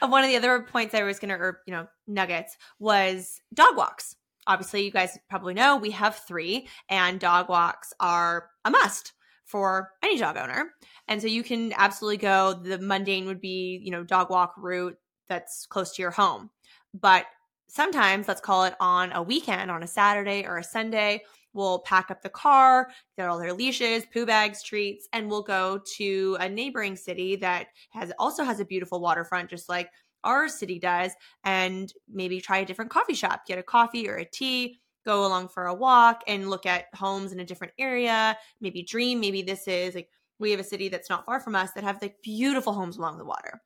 One 0.00 0.24
of 0.24 0.30
the 0.30 0.36
other 0.36 0.60
points 0.62 0.94
i 0.94 1.02
was 1.02 1.18
gonna 1.18 1.34
or 1.34 1.60
you 1.66 1.72
know 1.72 1.88
nuggets 2.06 2.56
was 2.78 3.40
dog 3.52 3.76
walks. 3.76 4.14
Obviously 4.46 4.84
you 4.84 4.90
guys 4.90 5.18
probably 5.28 5.54
know 5.54 5.76
we 5.76 5.90
have 5.90 6.16
three 6.26 6.68
and 6.88 7.18
dog 7.18 7.48
walks 7.48 7.92
are 7.98 8.48
a 8.64 8.70
must 8.70 9.12
for 9.50 9.90
any 10.02 10.18
dog 10.18 10.36
owner. 10.36 10.72
And 11.08 11.20
so 11.20 11.26
you 11.26 11.42
can 11.42 11.72
absolutely 11.76 12.18
go. 12.18 12.54
The 12.54 12.78
mundane 12.78 13.26
would 13.26 13.40
be, 13.40 13.80
you 13.82 13.90
know, 13.90 14.04
dog 14.04 14.30
walk 14.30 14.54
route 14.56 14.96
that's 15.28 15.66
close 15.66 15.94
to 15.94 16.02
your 16.02 16.10
home. 16.10 16.50
But 16.94 17.26
sometimes, 17.68 18.28
let's 18.28 18.40
call 18.40 18.64
it 18.64 18.74
on 18.80 19.12
a 19.12 19.22
weekend, 19.22 19.70
on 19.70 19.82
a 19.82 19.86
Saturday 19.86 20.44
or 20.46 20.58
a 20.58 20.64
Sunday, 20.64 21.22
we'll 21.52 21.80
pack 21.80 22.10
up 22.10 22.22
the 22.22 22.28
car, 22.28 22.90
get 23.16 23.28
all 23.28 23.38
their 23.38 23.52
leashes, 23.52 24.04
poo 24.12 24.26
bags, 24.26 24.62
treats, 24.62 25.08
and 25.12 25.28
we'll 25.28 25.42
go 25.42 25.80
to 25.96 26.36
a 26.40 26.48
neighboring 26.48 26.96
city 26.96 27.36
that 27.36 27.66
has 27.90 28.12
also 28.18 28.44
has 28.44 28.60
a 28.60 28.64
beautiful 28.64 29.00
waterfront, 29.00 29.50
just 29.50 29.68
like 29.68 29.90
our 30.22 30.48
city 30.48 30.78
does, 30.78 31.12
and 31.44 31.92
maybe 32.12 32.40
try 32.40 32.58
a 32.58 32.64
different 32.64 32.90
coffee 32.90 33.14
shop, 33.14 33.46
get 33.46 33.58
a 33.58 33.62
coffee 33.62 34.08
or 34.08 34.16
a 34.16 34.24
tea, 34.24 34.79
go 35.04 35.26
along 35.26 35.48
for 35.48 35.66
a 35.66 35.74
walk 35.74 36.22
and 36.26 36.50
look 36.50 36.66
at 36.66 36.86
homes 36.94 37.32
in 37.32 37.40
a 37.40 37.44
different 37.44 37.72
area, 37.78 38.36
maybe 38.60 38.82
dream. 38.82 39.20
Maybe 39.20 39.42
this 39.42 39.66
is 39.68 39.94
like 39.94 40.08
we 40.38 40.50
have 40.50 40.60
a 40.60 40.64
city 40.64 40.88
that's 40.88 41.10
not 41.10 41.26
far 41.26 41.40
from 41.40 41.54
us 41.54 41.72
that 41.72 41.84
have 41.84 42.00
like 42.02 42.22
beautiful 42.22 42.72
homes 42.72 42.96
along 42.96 43.18
the 43.18 43.24
water, 43.24 43.62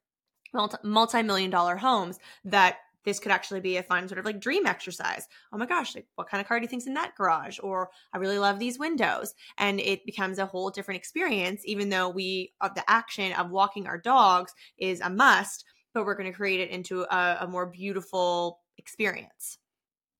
multi 0.83 1.23
million 1.23 1.51
dollar 1.51 1.77
homes 1.77 2.19
that 2.45 2.79
this 3.05 3.21
could 3.21 3.33
actually 3.33 3.61
be 3.61 3.77
a 3.77 3.83
fun 3.83 4.09
sort 4.09 4.19
of 4.19 4.25
like 4.25 4.41
dream 4.41 4.67
exercise. 4.67 5.29
Oh 5.53 5.59
my 5.59 5.67
gosh, 5.67 5.95
like 5.95 6.07
what 6.15 6.29
kind 6.29 6.41
of 6.41 6.49
car 6.49 6.59
do 6.59 6.65
you 6.65 6.69
think's 6.69 6.87
in 6.87 6.95
that 6.95 7.15
garage? 7.15 7.59
Or 7.63 7.91
I 8.13 8.19
really 8.19 8.39
love 8.39 8.59
these 8.59 8.79
windows. 8.79 9.35
And 9.59 9.79
it 9.79 10.05
becomes 10.07 10.39
a 10.39 10.47
whole 10.47 10.71
different 10.71 10.99
experience, 10.99 11.63
even 11.65 11.91
though 11.91 12.09
we 12.09 12.55
of 12.61 12.75
the 12.75 12.89
action 12.91 13.33
of 13.35 13.51
walking 13.51 13.87
our 13.87 13.99
dogs 13.99 14.55
is 14.79 15.01
a 15.01 15.11
must, 15.11 15.65
but 15.93 16.05
we're 16.07 16.17
going 16.17 16.31
to 16.31 16.37
create 16.37 16.61
it 16.61 16.71
into 16.71 17.03
a, 17.03 17.39
a 17.41 17.47
more 17.47 17.67
beautiful 17.67 18.61
experience. 18.79 19.59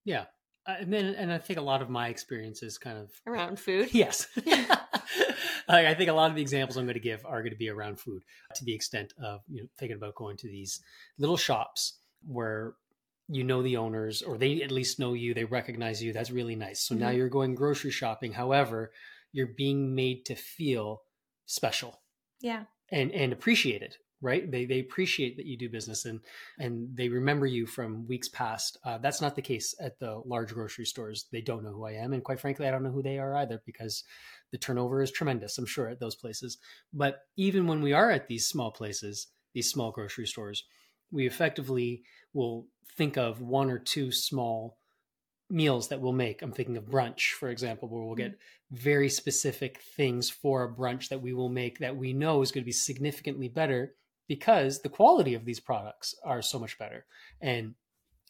Yeah, 0.05 0.27
uh, 0.67 0.77
and 0.81 0.93
then 0.93 1.15
and 1.15 1.33
I 1.33 1.39
think 1.39 1.59
a 1.59 1.63
lot 1.63 1.83
of 1.83 1.91
my 1.91 2.09
experiences 2.09 2.79
kind 2.79 2.99
of 2.99 3.11
around 3.27 3.59
food. 3.59 3.93
Yes. 3.93 4.27
like, 5.69 5.87
I 5.87 5.95
think 5.95 6.11
a 6.11 6.15
lot 6.15 6.31
of 6.31 6.37
the 6.37 6.43
examples 6.43 6.77
I'm 6.77 6.87
going 6.87 6.95
to 6.95 7.01
give 7.01 7.25
are 7.27 7.43
going 7.43 7.53
to 7.53 7.59
be 7.59 7.69
around 7.69 8.01
food 8.01 8.23
to 8.55 8.65
the 8.65 8.75
extent 8.75 9.13
of 9.23 9.43
you 9.49 9.63
know 9.63 9.69
thinking 9.79 9.97
about 9.97 10.15
going 10.15 10.37
to 10.39 10.49
these 10.49 10.81
little 11.19 11.37
shops 11.37 11.99
where 12.27 12.75
you 13.29 13.45
know 13.45 13.63
the 13.63 13.77
owners 13.77 14.23
or 14.23 14.39
they 14.39 14.63
at 14.63 14.71
least 14.71 14.99
know 14.99 15.13
you, 15.13 15.35
they 15.35 15.45
recognize 15.45 16.03
you. 16.03 16.13
That's 16.13 16.31
really 16.31 16.57
nice. 16.57 16.81
So 16.81 16.95
mm-hmm. 16.95 17.05
now 17.05 17.11
you're 17.11 17.29
going 17.29 17.55
grocery 17.55 17.91
shopping. 17.91 18.33
However, 18.33 18.91
you're 19.33 19.49
being 19.49 19.95
made 19.95 20.25
to 20.27 20.35
feel 20.35 21.03
special. 21.47 22.01
Yeah. 22.41 22.65
And 22.91 23.11
and 23.13 23.33
appreciated 23.33 23.97
right 24.25 24.51
they 24.51 24.65
they 24.65 24.81
appreciate 24.81 25.37
that 25.37 25.47
you 25.47 25.57
do 25.57 25.69
business 25.69 26.07
and 26.07 26.21
and 26.59 26.89
they 26.97 27.09
remember 27.09 27.47
you 27.47 27.67
from 27.67 28.07
weeks 28.09 28.29
past 28.29 28.79
uh, 28.85 28.99
that's 28.99 29.21
not 29.21 29.37
the 29.37 29.43
case 29.43 29.75
at 29.81 29.99
the 29.99 30.21
large 30.25 30.53
grocery 30.53 30.87
stores 30.87 31.27
they 31.31 31.41
don't 31.41 31.63
know 31.63 31.73
who 31.73 31.85
i 31.85 31.93
am 31.93 32.13
and 32.13 32.25
quite 32.25 32.41
frankly 32.41 32.67
i 32.67 32.71
don't 32.71 32.83
know 32.83 32.91
who 32.91 33.03
they 33.03 33.19
are 33.19 33.37
either 33.37 33.63
because 33.67 34.03
the 34.51 34.59
turnover 34.59 35.03
is 35.03 35.13
tremendous 35.13 35.59
i'm 35.59 35.67
sure 35.67 35.89
at 35.89 36.01
those 36.01 36.17
places 36.17 36.59
but 36.93 37.21
even 37.37 37.67
when 37.67 37.83
we 37.83 37.93
are 37.93 38.11
at 38.11 38.27
these 38.27 38.49
small 38.49 38.71
places 38.71 39.29
these 39.53 39.71
small 39.71 39.93
grocery 39.93 40.27
stores 40.27 40.65
we 41.13 41.27
effectively 41.27 42.03
will 42.33 42.67
think 42.97 43.17
of 43.17 43.41
one 43.41 43.71
or 43.71 43.79
two 43.79 44.11
small 44.11 44.79
meals 45.51 45.89
that 45.89 46.01
we'll 46.01 46.13
make. 46.13 46.43
I'm 46.43 46.53
thinking 46.53 46.77
of 46.77 46.85
brunch, 46.85 47.33
for 47.33 47.51
example, 47.51 47.89
where 47.89 48.03
we'll 48.03 48.17
get 48.17 48.33
mm-hmm. 48.33 48.77
very 48.77 49.09
specific 49.09 49.81
things 49.97 50.31
for 50.31 50.65
a 50.65 50.73
brunch 50.73 51.09
that 51.09 51.23
we 51.23 51.35
will 51.35 51.51
make 51.51 51.79
that 51.79 51.97
we 51.97 52.13
know 52.13 52.43
is 52.43 52.51
going 52.51 52.63
to 52.63 52.67
be 52.67 52.73
significantly 52.73 53.49
better 53.49 53.95
because 54.29 54.81
the 54.81 54.89
quality 54.89 55.35
of 55.35 55.45
these 55.45 55.61
products 55.61 56.15
are 56.25 56.43
so 56.43 56.59
much 56.59 56.79
better. 56.79 57.05
And 57.41 57.75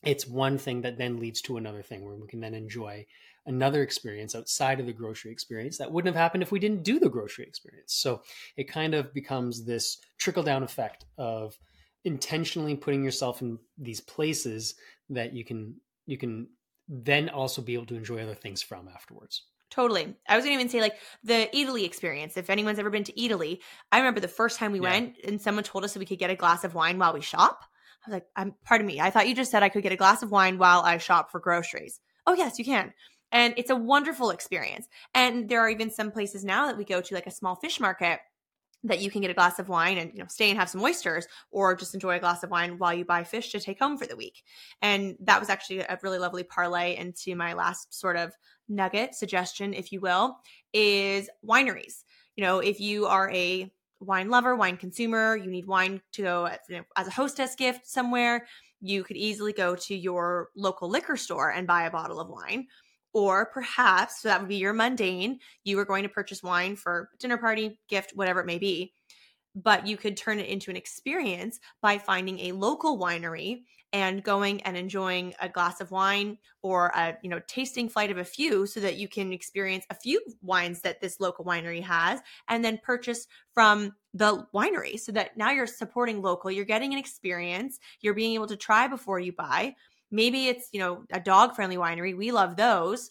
it's 0.03 0.27
one 0.27 0.59
thing 0.59 0.83
that 0.83 0.99
then 0.99 1.19
leads 1.19 1.41
to 1.43 1.57
another 1.57 1.83
thing 1.83 2.05
where 2.05 2.17
we 2.17 2.29
can 2.29 2.41
then 2.41 2.55
enjoy 2.55 3.07
another 3.47 3.83
experience 3.83 4.35
outside 4.35 4.81
of 4.81 4.87
the 4.87 4.93
grocery 4.93 5.31
experience 5.31 5.79
that 5.79 5.91
wouldn't 5.91 6.15
have 6.15 6.23
happened 6.23 6.43
if 6.43 6.53
we 6.53 6.59
didn't 6.59 6.83
do 6.83 6.99
the 6.99 7.09
grocery 7.09 7.45
experience. 7.45 7.95
So 7.95 8.23
it 8.57 8.65
kind 8.65 8.95
of 8.95 9.13
becomes 9.13 9.65
this 9.65 9.99
trickle 10.19 10.43
down 10.43 10.63
effect 10.63 11.05
of 11.19 11.59
intentionally 12.05 12.75
putting 12.75 13.05
yourself 13.05 13.43
in 13.43 13.59
these 13.79 14.01
places 14.01 14.75
that 15.11 15.33
you 15.33 15.45
can 15.45 15.77
you 16.07 16.19
can 16.19 16.49
then 16.89 17.31
also 17.31 17.63
be 17.63 17.75
able 17.75 17.87
to 17.87 17.97
enjoy 17.97 18.23
other 18.23 18.35
things 18.35 18.63
from 18.63 18.89
afterwards. 18.89 19.45
Totally. 19.75 20.15
I 20.29 20.37
was 20.37 20.45
going 20.45 20.57
to 20.57 20.61
even 20.61 20.71
say 20.71 20.81
like 20.81 20.95
the 21.25 21.55
Italy 21.57 21.85
experience. 21.85 22.37
If 22.37 22.49
anyone's 22.49 22.79
ever 22.79 22.91
been 22.91 23.03
to 23.05 23.21
Italy, 23.21 23.61
I 23.91 23.99
remember 23.99 24.21
the 24.21 24.29
first 24.29 24.57
time 24.57 24.71
we 24.71 24.79
Yeah. 24.79 24.91
went 24.91 25.17
and 25.25 25.43
someone 25.43 25.65
told 25.65 25.83
us 25.83 25.95
that 25.95 25.99
we 25.99 26.07
could 26.07 26.21
get 26.21 26.31
a 26.31 26.37
glass 26.37 26.63
of 26.63 26.75
wine 26.75 26.97
while 26.97 27.13
we 27.13 27.21
shop. 27.21 27.65
I 28.07 28.11
was 28.11 28.13
like, 28.13 28.27
I'm 28.37 28.55
pardon 28.65 28.87
me. 28.87 29.01
I 29.01 29.11
thought 29.11 29.27
you 29.27 29.35
just 29.35 29.51
said 29.51 29.65
I 29.65 29.71
could 29.71 29.83
get 29.83 29.91
a 29.91 29.97
glass 29.97 30.23
of 30.23 30.31
wine 30.31 30.59
while 30.59 30.83
I 30.83 30.99
shop 30.99 31.33
for 31.33 31.41
groceries. 31.41 31.99
Oh, 32.25 32.35
yes, 32.35 32.57
you 32.57 32.65
can. 32.65 32.93
And 33.33 33.53
it's 33.57 33.71
a 33.71 33.75
wonderful 33.75 34.31
experience. 34.31 34.87
And 35.13 35.49
there 35.49 35.61
are 35.61 35.69
even 35.69 35.91
some 35.91 36.13
places 36.13 36.45
now 36.45 36.67
that 36.67 36.79
we 36.79 36.85
go 36.85 37.01
to 37.01 37.15
like 37.15 37.27
a 37.27 37.33
small 37.33 37.57
fish 37.57 37.81
market 37.81 38.21
that 38.85 39.01
you 39.01 39.11
can 39.11 39.23
get 39.23 39.31
a 39.31 39.35
glass 39.35 39.59
of 39.59 39.69
wine 39.69 39.99
and 39.99 40.13
you 40.13 40.19
know 40.19 40.27
stay 40.29 40.51
and 40.51 40.59
have 40.59 40.69
some 40.69 40.83
oysters 40.83 41.27
or 41.51 41.75
just 41.75 41.95
enjoy 41.95 42.17
a 42.17 42.21
glass 42.21 42.43
of 42.43 42.51
wine 42.51 42.79
while 42.79 42.95
you 42.95 43.05
buy 43.05 43.25
fish 43.25 43.51
to 43.51 43.61
take 43.61 43.79
home 43.79 43.97
for 43.97 44.07
the 44.07 44.17
week. 44.17 44.43
And 44.83 45.17
that 45.21 45.41
was 45.41 45.49
actually 45.49 45.81
a 45.81 45.99
really 46.03 46.19
lovely 46.19 46.45
parlay 46.45 46.97
into 46.97 47.35
my 47.35 47.55
last 47.55 47.93
sort 47.99 48.17
of 48.17 48.33
nugget 48.69 49.15
suggestion 49.15 49.75
if 49.75 49.91
you 49.91 50.01
will 50.01 50.37
is 50.73 51.29
wineries. 51.47 52.05
You 52.37 52.45
know, 52.45 52.59
if 52.59 52.81
you 52.81 53.07
are 53.07 53.31
a 53.31 53.73
wine 54.01 54.29
lover, 54.29 54.55
wine 54.55 54.77
consumer, 54.77 55.37
you 55.37 55.51
need 55.51 55.67
wine 55.67 56.01
to 56.13 56.23
go 56.23 56.49
know, 56.69 56.85
as 56.97 57.07
a 57.07 57.13
hostess 57.13 57.55
gift 57.55 57.87
somewhere, 57.87 58.47
you 58.81 59.03
could 59.03 59.17
easily 59.17 59.53
go 59.53 59.75
to 59.75 59.95
your 59.95 60.51
local 60.55 60.91
liquor 60.91 61.17
store 61.17 61.51
and 61.51 61.67
buy 61.67 61.85
a 61.85 61.91
bottle 61.91 62.21
of 62.21 62.29
wine. 62.29 62.67
Or 63.15 63.47
perhaps, 63.47 64.21
so 64.21 64.29
that 64.29 64.41
would 64.41 64.49
be 64.49 64.57
your 64.57 64.73
mundane, 64.73 65.39
you 65.63 65.77
were 65.77 65.85
going 65.85 66.03
to 66.03 66.09
purchase 66.09 66.43
wine 66.43 66.77
for 66.77 67.11
dinner 67.19 67.39
party, 67.39 67.79
gift, 67.89 68.13
whatever 68.15 68.41
it 68.41 68.47
may 68.47 68.59
be. 68.59 68.93
But 69.55 69.87
you 69.87 69.97
could 69.97 70.17
turn 70.17 70.41
it 70.41 70.49
into 70.49 70.71
an 70.71 70.77
experience 70.77 71.61
by 71.81 71.97
finding 71.99 72.41
a 72.41 72.53
local 72.53 72.99
winery 72.99 73.63
and 73.95 74.25
going 74.25 74.61
and 74.63 74.77
enjoying 74.77 75.35
a 75.41 75.49
glass 75.49 75.81
of 75.81 75.93
wine 75.93 76.37
or 76.63 76.89
a 76.89 77.17
you 77.23 77.31
know 77.31 77.41
tasting 77.47 77.89
flight 77.89 78.11
of 78.11 78.19
a 78.19 78.25
few 78.25 78.67
so 78.67 78.81
that 78.81 78.97
you 78.97 79.07
can 79.07 79.33
experience 79.33 79.87
a 79.89 79.95
few 79.95 80.21
wines 80.43 80.81
that 80.81 81.01
this 81.01 81.21
local 81.21 81.45
winery 81.45 81.81
has 81.81 82.19
and 82.49 82.65
then 82.65 82.81
purchase 82.83 83.29
from 83.53 83.95
the 84.13 84.45
winery 84.53 84.99
so 84.99 85.13
that 85.13 85.37
now 85.37 85.53
you're 85.53 85.69
supporting 85.69 86.21
local 86.21 86.51
you're 86.51 86.65
getting 86.65 86.93
an 86.93 86.99
experience 86.99 87.79
you're 88.01 88.15
being 88.15 88.35
able 88.35 88.49
to 88.49 88.57
try 88.57 88.89
before 88.89 89.21
you 89.21 89.33
buy 89.33 89.73
maybe 90.15 90.49
it's 90.49 90.69
you 90.73 90.79
know 90.79 91.05
a 91.13 91.21
dog 91.21 91.55
friendly 91.55 91.77
winery 91.77 92.17
we 92.17 92.31
love 92.31 92.57
those 92.57 93.11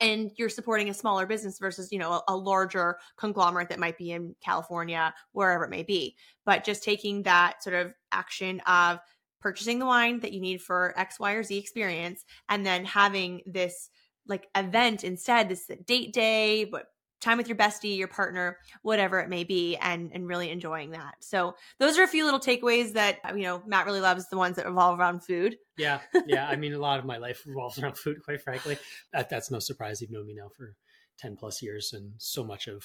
and 0.00 0.30
you're 0.36 0.48
supporting 0.48 0.90
a 0.90 0.94
smaller 0.94 1.26
business 1.26 1.58
versus 1.58 1.90
you 1.90 1.98
know 1.98 2.12
a, 2.12 2.22
a 2.28 2.36
larger 2.36 2.98
conglomerate 3.16 3.68
that 3.68 3.78
might 3.78 3.98
be 3.98 4.12
in 4.12 4.34
california 4.42 5.12
wherever 5.32 5.64
it 5.64 5.70
may 5.70 5.82
be. 5.82 6.16
But 6.44 6.64
just 6.64 6.82
taking 6.82 7.22
that 7.24 7.62
sort 7.62 7.74
of 7.76 7.94
action 8.12 8.60
of 8.66 9.00
purchasing 9.40 9.78
the 9.78 9.86
wine 9.86 10.20
that 10.20 10.32
you 10.32 10.40
need 10.40 10.60
for 10.62 10.94
x 10.96 11.18
y 11.18 11.32
or 11.32 11.42
z 11.42 11.56
experience 11.58 12.24
and 12.48 12.64
then 12.64 12.84
having 12.84 13.42
this 13.46 13.90
like 14.26 14.48
event 14.56 15.04
instead 15.04 15.48
this 15.48 15.70
date 15.86 16.12
day 16.12 16.64
but 16.64 16.86
time 17.20 17.38
with 17.38 17.48
your 17.48 17.56
bestie 17.56 17.96
your 17.96 18.08
partner 18.08 18.58
whatever 18.82 19.18
it 19.20 19.28
may 19.28 19.44
be 19.44 19.76
and 19.76 20.10
and 20.12 20.26
really 20.28 20.50
enjoying 20.50 20.90
that 20.90 21.14
so 21.20 21.54
those 21.78 21.98
are 21.98 22.02
a 22.02 22.08
few 22.08 22.24
little 22.24 22.40
takeaways 22.40 22.92
that 22.92 23.18
you 23.36 23.42
know 23.42 23.62
matt 23.66 23.86
really 23.86 24.00
loves 24.00 24.28
the 24.28 24.36
ones 24.36 24.56
that 24.56 24.66
revolve 24.66 24.98
around 24.98 25.22
food 25.24 25.56
Yeah, 25.76 26.00
yeah. 26.26 26.46
I 26.48 26.56
mean, 26.62 26.74
a 26.74 26.78
lot 26.78 26.98
of 26.98 27.04
my 27.04 27.18
life 27.18 27.44
revolves 27.46 27.78
around 27.78 27.96
food, 27.96 28.16
quite 28.24 28.40
frankly. 28.42 28.76
That, 29.12 29.28
that's 29.30 29.48
no 29.50 29.60
surprise. 29.60 30.00
You've 30.00 30.10
known 30.10 30.26
me 30.26 30.34
now 30.34 30.48
for 30.56 30.74
10 31.20 31.36
plus 31.36 31.62
years, 31.62 31.92
and 31.92 32.12
so 32.18 32.42
much 32.42 32.66
of 32.66 32.82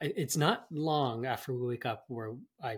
it's 0.00 0.36
not 0.36 0.66
long 0.70 1.24
after 1.26 1.52
we 1.54 1.66
wake 1.66 1.86
up 1.86 2.04
where 2.08 2.34
I 2.62 2.76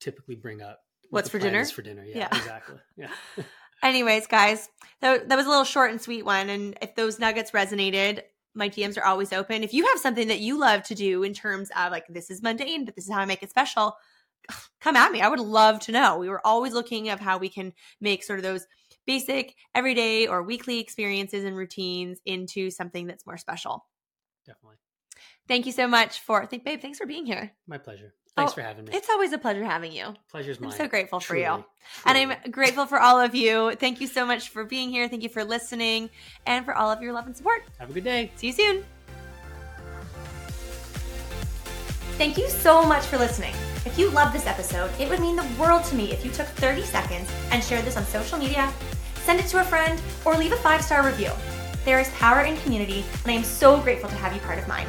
typically 0.00 0.36
bring 0.36 0.60
up 0.62 0.80
what 1.08 1.24
What's 1.24 1.30
for 1.30 1.38
dinner? 1.38 1.64
For 1.64 1.82
dinner, 1.82 2.04
yeah, 2.04 2.18
Yeah. 2.18 2.28
exactly. 2.36 2.76
Yeah, 2.96 3.10
Anyways, 3.82 4.26
guys, 4.26 4.68
that, 5.00 5.28
that 5.30 5.36
was 5.36 5.46
a 5.46 5.48
little 5.48 5.64
short 5.64 5.90
and 5.90 6.00
sweet 6.00 6.24
one. 6.24 6.50
And 6.50 6.76
if 6.82 6.94
those 6.94 7.18
nuggets 7.18 7.52
resonated, 7.52 8.22
my 8.54 8.68
DMs 8.68 8.98
are 8.98 9.04
always 9.04 9.32
open. 9.32 9.62
If 9.62 9.72
you 9.72 9.86
have 9.86 9.98
something 9.98 10.28
that 10.28 10.40
you 10.40 10.58
love 10.58 10.82
to 10.84 10.94
do 10.94 11.22
in 11.22 11.32
terms 11.34 11.70
of 11.76 11.92
like, 11.92 12.06
this 12.08 12.30
is 12.30 12.42
mundane, 12.42 12.84
but 12.84 12.96
this 12.96 13.06
is 13.06 13.12
how 13.12 13.20
I 13.20 13.24
make 13.24 13.42
it 13.42 13.50
special, 13.50 13.96
come 14.80 14.96
at 14.96 15.12
me. 15.12 15.20
I 15.20 15.28
would 15.28 15.40
love 15.40 15.80
to 15.80 15.92
know. 15.92 16.18
We 16.18 16.28
were 16.28 16.44
always 16.46 16.72
looking 16.72 17.08
of 17.08 17.20
how 17.20 17.38
we 17.38 17.48
can 17.48 17.72
make 18.00 18.24
sort 18.24 18.38
of 18.38 18.42
those 18.42 18.66
basic 19.06 19.54
everyday 19.74 20.26
or 20.26 20.42
weekly 20.42 20.78
experiences 20.78 21.44
and 21.44 21.56
routines 21.56 22.20
into 22.26 22.70
something 22.70 23.06
that's 23.06 23.26
more 23.26 23.38
special. 23.38 23.86
definitely. 24.46 24.76
Thank 25.48 25.66
you 25.66 25.72
so 25.72 25.88
much 25.88 26.20
for, 26.20 26.46
think, 26.46 26.64
babe, 26.64 26.80
thanks 26.80 26.98
for 26.98 27.06
being 27.06 27.26
here. 27.26 27.52
My 27.66 27.78
pleasure. 27.78 28.14
Thanks 28.40 28.52
Oh, 28.52 28.54
for 28.56 28.62
having 28.62 28.84
me. 28.86 28.92
It's 28.94 29.08
always 29.10 29.32
a 29.32 29.38
pleasure 29.38 29.64
having 29.64 29.92
you. 29.92 30.14
Pleasure's 30.30 30.60
mine. 30.60 30.72
I'm 30.72 30.76
so 30.76 30.88
grateful 30.88 31.20
for 31.20 31.36
you. 31.36 31.44
Truly, 31.44 31.64
And. 32.06 32.18
I'm 32.32 32.50
grateful 32.50 32.86
for 32.86 33.00
all 33.00 33.18
of 33.20 33.34
you. 33.34 33.74
Thank 33.76 34.00
you 34.00 34.06
so 34.06 34.26
much 34.26 34.48
for 34.48 34.64
being 34.64 34.90
here. 34.90 35.08
Thank 35.08 35.22
you 35.22 35.28
for 35.28 35.44
listening 35.44 36.10
and 36.46 36.64
for 36.64 36.74
all 36.74 36.90
of 36.90 37.00
your 37.02 37.12
love 37.12 37.26
and 37.26 37.36
support. 37.36 37.62
Have 37.78 37.90
a 37.90 37.92
good 37.92 38.04
day. 38.04 38.30
See 38.36 38.48
you 38.48 38.52
soon. 38.52 38.84
Thank 42.18 42.36
you 42.36 42.48
so 42.48 42.82
much 42.84 43.04
for 43.06 43.16
listening. 43.16 43.54
If 43.86 43.98
you 43.98 44.10
love 44.10 44.32
this 44.32 44.46
episode, 44.46 44.90
it 45.00 45.08
would 45.08 45.20
mean 45.20 45.36
the 45.36 45.46
world 45.58 45.84
to 45.84 45.94
me 45.94 46.12
if 46.12 46.24
you 46.24 46.30
took 46.30 46.46
30 46.46 46.82
seconds 46.82 47.30
and 47.50 47.64
shared 47.64 47.84
this 47.84 47.96
on 47.96 48.04
social 48.04 48.38
media, 48.38 48.70
send 49.24 49.40
it 49.40 49.46
to 49.46 49.60
a 49.60 49.64
friend, 49.64 50.00
or 50.26 50.34
leave 50.36 50.52
a 50.52 50.56
five 50.56 50.82
star 50.84 51.04
review. 51.04 51.30
There 51.86 51.98
is 51.98 52.10
power 52.10 52.42
in 52.42 52.58
community, 52.58 53.04
and 53.24 53.32
I 53.32 53.36
am 53.36 53.42
so 53.42 53.80
grateful 53.80 54.10
to 54.10 54.16
have 54.16 54.34
you 54.34 54.40
part 54.42 54.58
of 54.58 54.68
mine. 54.68 54.86